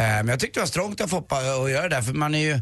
men 0.02 0.28
jag 0.28 0.40
tyckte 0.40 0.60
det 0.60 0.62
var 0.62 0.68
strångt 0.68 1.00
av 1.00 1.08
Foppa 1.08 1.36
att 1.36 1.70
göra 1.70 1.82
det 1.88 1.94
där, 1.96 2.02
för 2.02 2.12
man 2.12 2.34
är 2.34 2.38
ju 2.38 2.60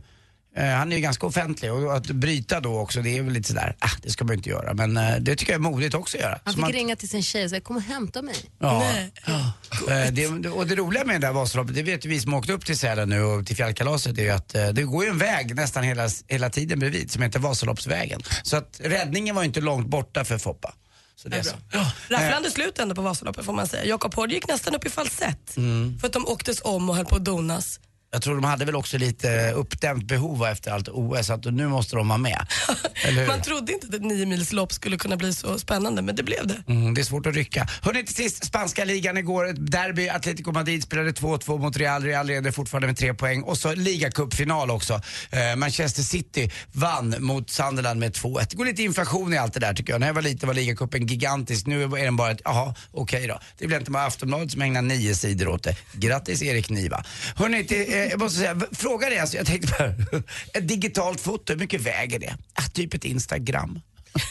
han 0.65 0.93
är 0.93 0.97
ju 0.97 1.03
ganska 1.03 1.27
offentlig 1.27 1.73
och 1.73 1.97
att 1.97 2.07
bryta 2.07 2.61
då 2.61 2.79
också, 2.79 3.03
det 3.03 3.19
är 3.19 3.23
väl 3.23 3.33
lite 3.33 3.49
sådär, 3.49 3.77
ah, 3.79 3.91
det 4.03 4.11
ska 4.11 4.25
man 4.25 4.35
inte 4.37 4.49
göra. 4.49 4.75
Men 4.75 4.97
eh, 4.97 5.17
det 5.21 5.37
tycker 5.37 5.53
jag 5.53 5.59
är 5.59 5.63
modigt 5.63 5.95
också 5.95 6.17
att 6.17 6.23
göra. 6.23 6.39
Han 6.45 6.55
fick 6.55 6.61
man- 6.61 6.73
ringa 6.73 6.97
till 6.97 7.09
sin 7.09 7.23
tjej 7.23 7.45
och 7.45 7.51
säga 7.51 7.61
kom 7.61 7.77
och 7.77 7.83
hämta 7.83 8.23
mig. 8.23 8.37
Ja. 8.59 8.85
Ja. 9.27 9.53
Eh, 9.95 10.13
Det, 10.13 10.49
och 10.49 10.67
det 10.67 10.75
roliga 10.77 11.05
med 11.05 11.21
det 11.21 11.27
där 11.27 11.33
Vasaloppet, 11.35 11.75
det 11.75 11.83
vet 11.83 12.05
ju 12.05 12.09
vi 12.09 12.21
som 12.21 12.35
åkte 12.35 12.53
upp 12.53 12.67
till 12.67 12.79
Sälen 12.79 13.09
nu 13.09 13.23
och 13.23 13.47
till 13.47 13.57
fjällkalaset, 13.57 14.19
är 14.19 14.23
ju 14.23 14.31
att 14.31 14.55
eh, 14.55 14.69
det 14.69 14.83
går 14.83 15.05
ju 15.05 15.11
en 15.11 15.19
väg 15.19 15.55
nästan 15.55 15.83
hela, 15.83 16.09
hela 16.27 16.51
tiden 16.51 16.79
bredvid 16.79 17.11
som 17.11 17.23
heter 17.23 17.39
Vasaloppsvägen. 17.39 18.21
Så 18.43 18.57
att 18.57 18.81
räddningen 18.85 19.35
var 19.35 19.43
ju 19.43 19.47
inte 19.47 19.61
långt 19.61 19.87
borta 19.87 20.25
för 20.25 20.39
Foppa. 20.39 20.75
Så 21.17 21.29
det 21.29 21.37
är 21.37 21.43
så. 21.43 21.55
Ja. 21.73 21.93
Rafflande 22.09 22.51
slut 22.51 22.79
ändå 22.79 22.95
på 22.95 23.03
Vasaloppet 23.03 23.45
får 23.45 23.53
man 23.53 23.67
säga. 23.69 23.85
Jakob 23.85 24.15
Hård 24.15 24.33
gick 24.33 24.49
nästan 24.49 24.75
upp 24.75 24.87
i 24.87 24.91
falsett. 24.91 25.57
Mm. 25.57 25.99
För 25.99 26.07
att 26.07 26.13
de 26.13 26.27
åktes 26.27 26.61
om 26.65 26.91
och 26.91 26.97
höll 26.97 27.05
på 27.07 27.17
att 27.17 27.25
donas. 27.25 27.81
Jag 28.11 28.23
tror 28.23 28.35
de 28.35 28.45
hade 28.45 28.65
väl 28.65 28.77
också 28.77 28.99
lite 28.99 29.53
uppdämt 29.53 30.05
behov 30.05 30.47
efter 30.47 30.71
allt 30.71 30.89
OS, 30.89 31.31
att 31.31 31.45
nu 31.45 31.69
måste 31.69 31.97
de 31.97 32.09
vara 32.09 32.19
med. 32.19 32.47
Man 33.29 33.43
trodde 33.43 33.73
inte 33.73 33.87
att 33.87 33.95
ett 33.95 34.03
nio 34.03 34.27
mils 34.27 34.53
lopp 34.53 34.73
skulle 34.73 34.97
kunna 34.97 35.17
bli 35.17 35.35
så 35.35 35.59
spännande, 35.59 36.03
men 36.03 36.17
det 36.17 36.23
blev 36.23 36.47
det. 36.47 36.63
Mm, 36.69 36.95
det 36.95 37.01
är 37.01 37.05
svårt 37.05 37.27
att 37.27 37.35
rycka. 37.35 37.69
Hörrni, 37.83 38.05
till 38.05 38.15
sist, 38.15 38.45
spanska 38.45 38.85
ligan 38.85 39.17
igår, 39.19 39.49
ett 39.49 39.73
derby. 39.73 40.09
Atletico 40.09 40.53
Madrid 40.53 40.83
spelade 40.83 41.11
2-2 41.11 41.59
mot 41.59 41.77
Real. 41.77 42.03
Real 42.03 42.27
leder 42.27 42.51
fortfarande 42.51 42.87
med 42.87 42.97
tre 42.97 43.15
poäng. 43.15 43.43
Och 43.43 43.59
så 43.59 43.75
ligacupfinal 43.75 44.71
också. 44.71 45.01
Eh, 45.31 45.57
Manchester 45.57 46.03
City 46.03 46.51
vann 46.73 47.15
mot 47.19 47.51
Sunderland 47.51 48.01
med 48.01 48.13
2-1. 48.13 48.47
Det 48.51 48.57
går 48.57 48.65
lite 48.65 48.83
inflation 48.83 49.35
i 49.35 49.39
allt 49.39 49.55
det 49.55 49.61
där 49.61 49.75
tycker 49.75 49.93
jag. 49.93 50.01
När 50.01 50.07
jag 50.07 50.15
var 50.15 50.23
liten 50.23 50.47
var 50.47 50.55
ligacupen 50.55 51.07
gigantisk. 51.07 51.67
Nu 51.67 51.83
är 51.83 52.05
den 52.05 52.17
bara 52.17 52.31
ett, 52.31 52.41
jaha, 52.45 52.75
okej 52.93 53.27
då. 53.27 53.41
Det 53.59 53.67
blir 53.67 53.79
inte 53.79 53.91
bara 53.91 54.05
Aftonbladet 54.05 54.53
som 54.53 54.63
ägnar 54.63 54.83
nio 54.83 55.15
sidor 55.15 55.49
åt 55.49 55.63
det. 55.63 55.77
Grattis 55.93 56.43
Erik 56.43 56.71
Niva. 56.71 57.05
Hörrni, 57.37 57.65
till, 57.65 57.98
jag 58.07 58.21
måste 58.21 58.39
säga, 58.39 58.55
v- 58.55 58.67
fråga 58.73 59.09
dig 59.09 59.19
alltså, 59.19 59.37
jag 59.37 59.47
tänkte 59.47 59.75
bara, 59.79 60.21
ett 60.55 60.69
digitalt 60.69 61.21
foto, 61.21 61.53
hur 61.53 61.61
mycket 61.61 61.81
väger 61.81 62.19
det? 62.19 62.37
Ah, 62.55 62.63
typ 62.63 62.95
ett 62.95 63.05
Instagram. 63.05 63.81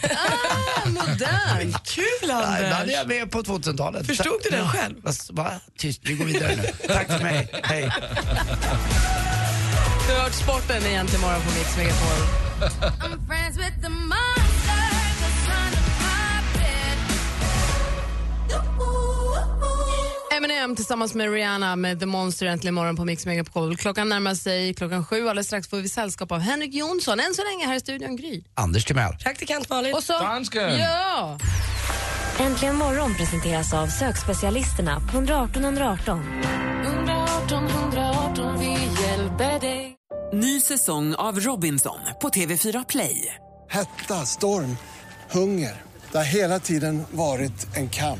Ah, 0.04 0.90
modern! 0.90 1.76
Kul 1.86 2.04
Nej, 2.22 2.28
det 2.28 2.34
hade 2.34 2.76
Anders! 2.78 2.96
jag 2.96 3.08
med 3.08 3.32
på 3.32 3.42
2000-talet. 3.42 4.08
Förstod 4.08 4.40
du 4.44 4.50
den 4.50 4.60
Ja. 4.60 4.70
själv? 4.72 4.96
Va? 5.04 5.12
va? 5.30 5.52
Tyst, 5.78 6.02
vi 6.04 6.14
går 6.14 6.26
vidare 6.26 6.56
nu. 6.56 6.88
Tack 6.88 7.08
för 7.08 7.20
mig. 7.24 7.50
Hej. 7.64 7.92
Du 10.08 10.14
har 10.14 10.20
hört 10.24 10.34
sporten 10.34 10.86
igen 10.86 11.08
till 11.08 11.20
morgon 11.20 11.42
på 11.42 11.52
Mix 11.60 11.78
Megapol. 11.78 13.28
Eminem 20.38 20.76
tillsammans 20.76 21.14
med 21.14 21.34
Rihanna 21.34 21.76
med 21.76 22.00
The 22.00 22.06
Monster 22.06 22.46
äntligen 22.46 22.76
morgon 22.76 22.96
på 22.96 23.06
Mix 23.06 23.26
Megapol. 23.26 23.78
Klockan 23.78 24.10
närmar 24.10 24.36
sig 24.36 24.74
klockan 24.74 25.06
sju. 25.06 25.22
Alldeles 25.30 25.48
strax 25.48 25.68
får 25.68 25.78
vi 25.78 25.90
sällskap 25.90 26.32
av 26.32 26.40
Henrik 26.40 26.74
Jonsson. 26.74 27.20
Än 27.20 27.34
så 27.34 27.44
länge 27.44 27.66
här 27.66 27.76
i 27.76 27.80
studion 27.80 28.16
Gry. 28.16 28.44
Anders 28.54 28.86
Timell. 28.86 29.14
Praktikant 29.24 29.70
Malin. 29.70 29.94
Och 29.94 30.04
så... 30.04 30.14
Ja! 30.54 31.40
Äntligen 32.40 32.76
morgon 32.76 33.16
presenteras 33.16 33.74
av 33.74 33.88
sökspecialisterna 33.88 35.00
på 35.00 35.18
118 35.18 35.64
118. 35.64 36.20
118 36.84 37.68
118, 37.68 38.60
vi 38.60 38.72
hjälper 39.04 39.60
dig. 39.60 39.96
Ny 40.34 40.62
säsong 40.62 41.16
av 41.16 41.40
Robinson 41.40 42.00
på 42.22 42.30
TV4 42.30 42.86
Play. 42.90 43.36
Hetta, 43.70 44.26
storm, 44.26 44.78
hunger. 45.32 45.82
Det 46.12 46.18
har 46.18 46.26
hela 46.26 46.60
tiden 46.60 47.04
varit 47.12 47.76
en 47.76 47.90
kamp. 47.90 48.20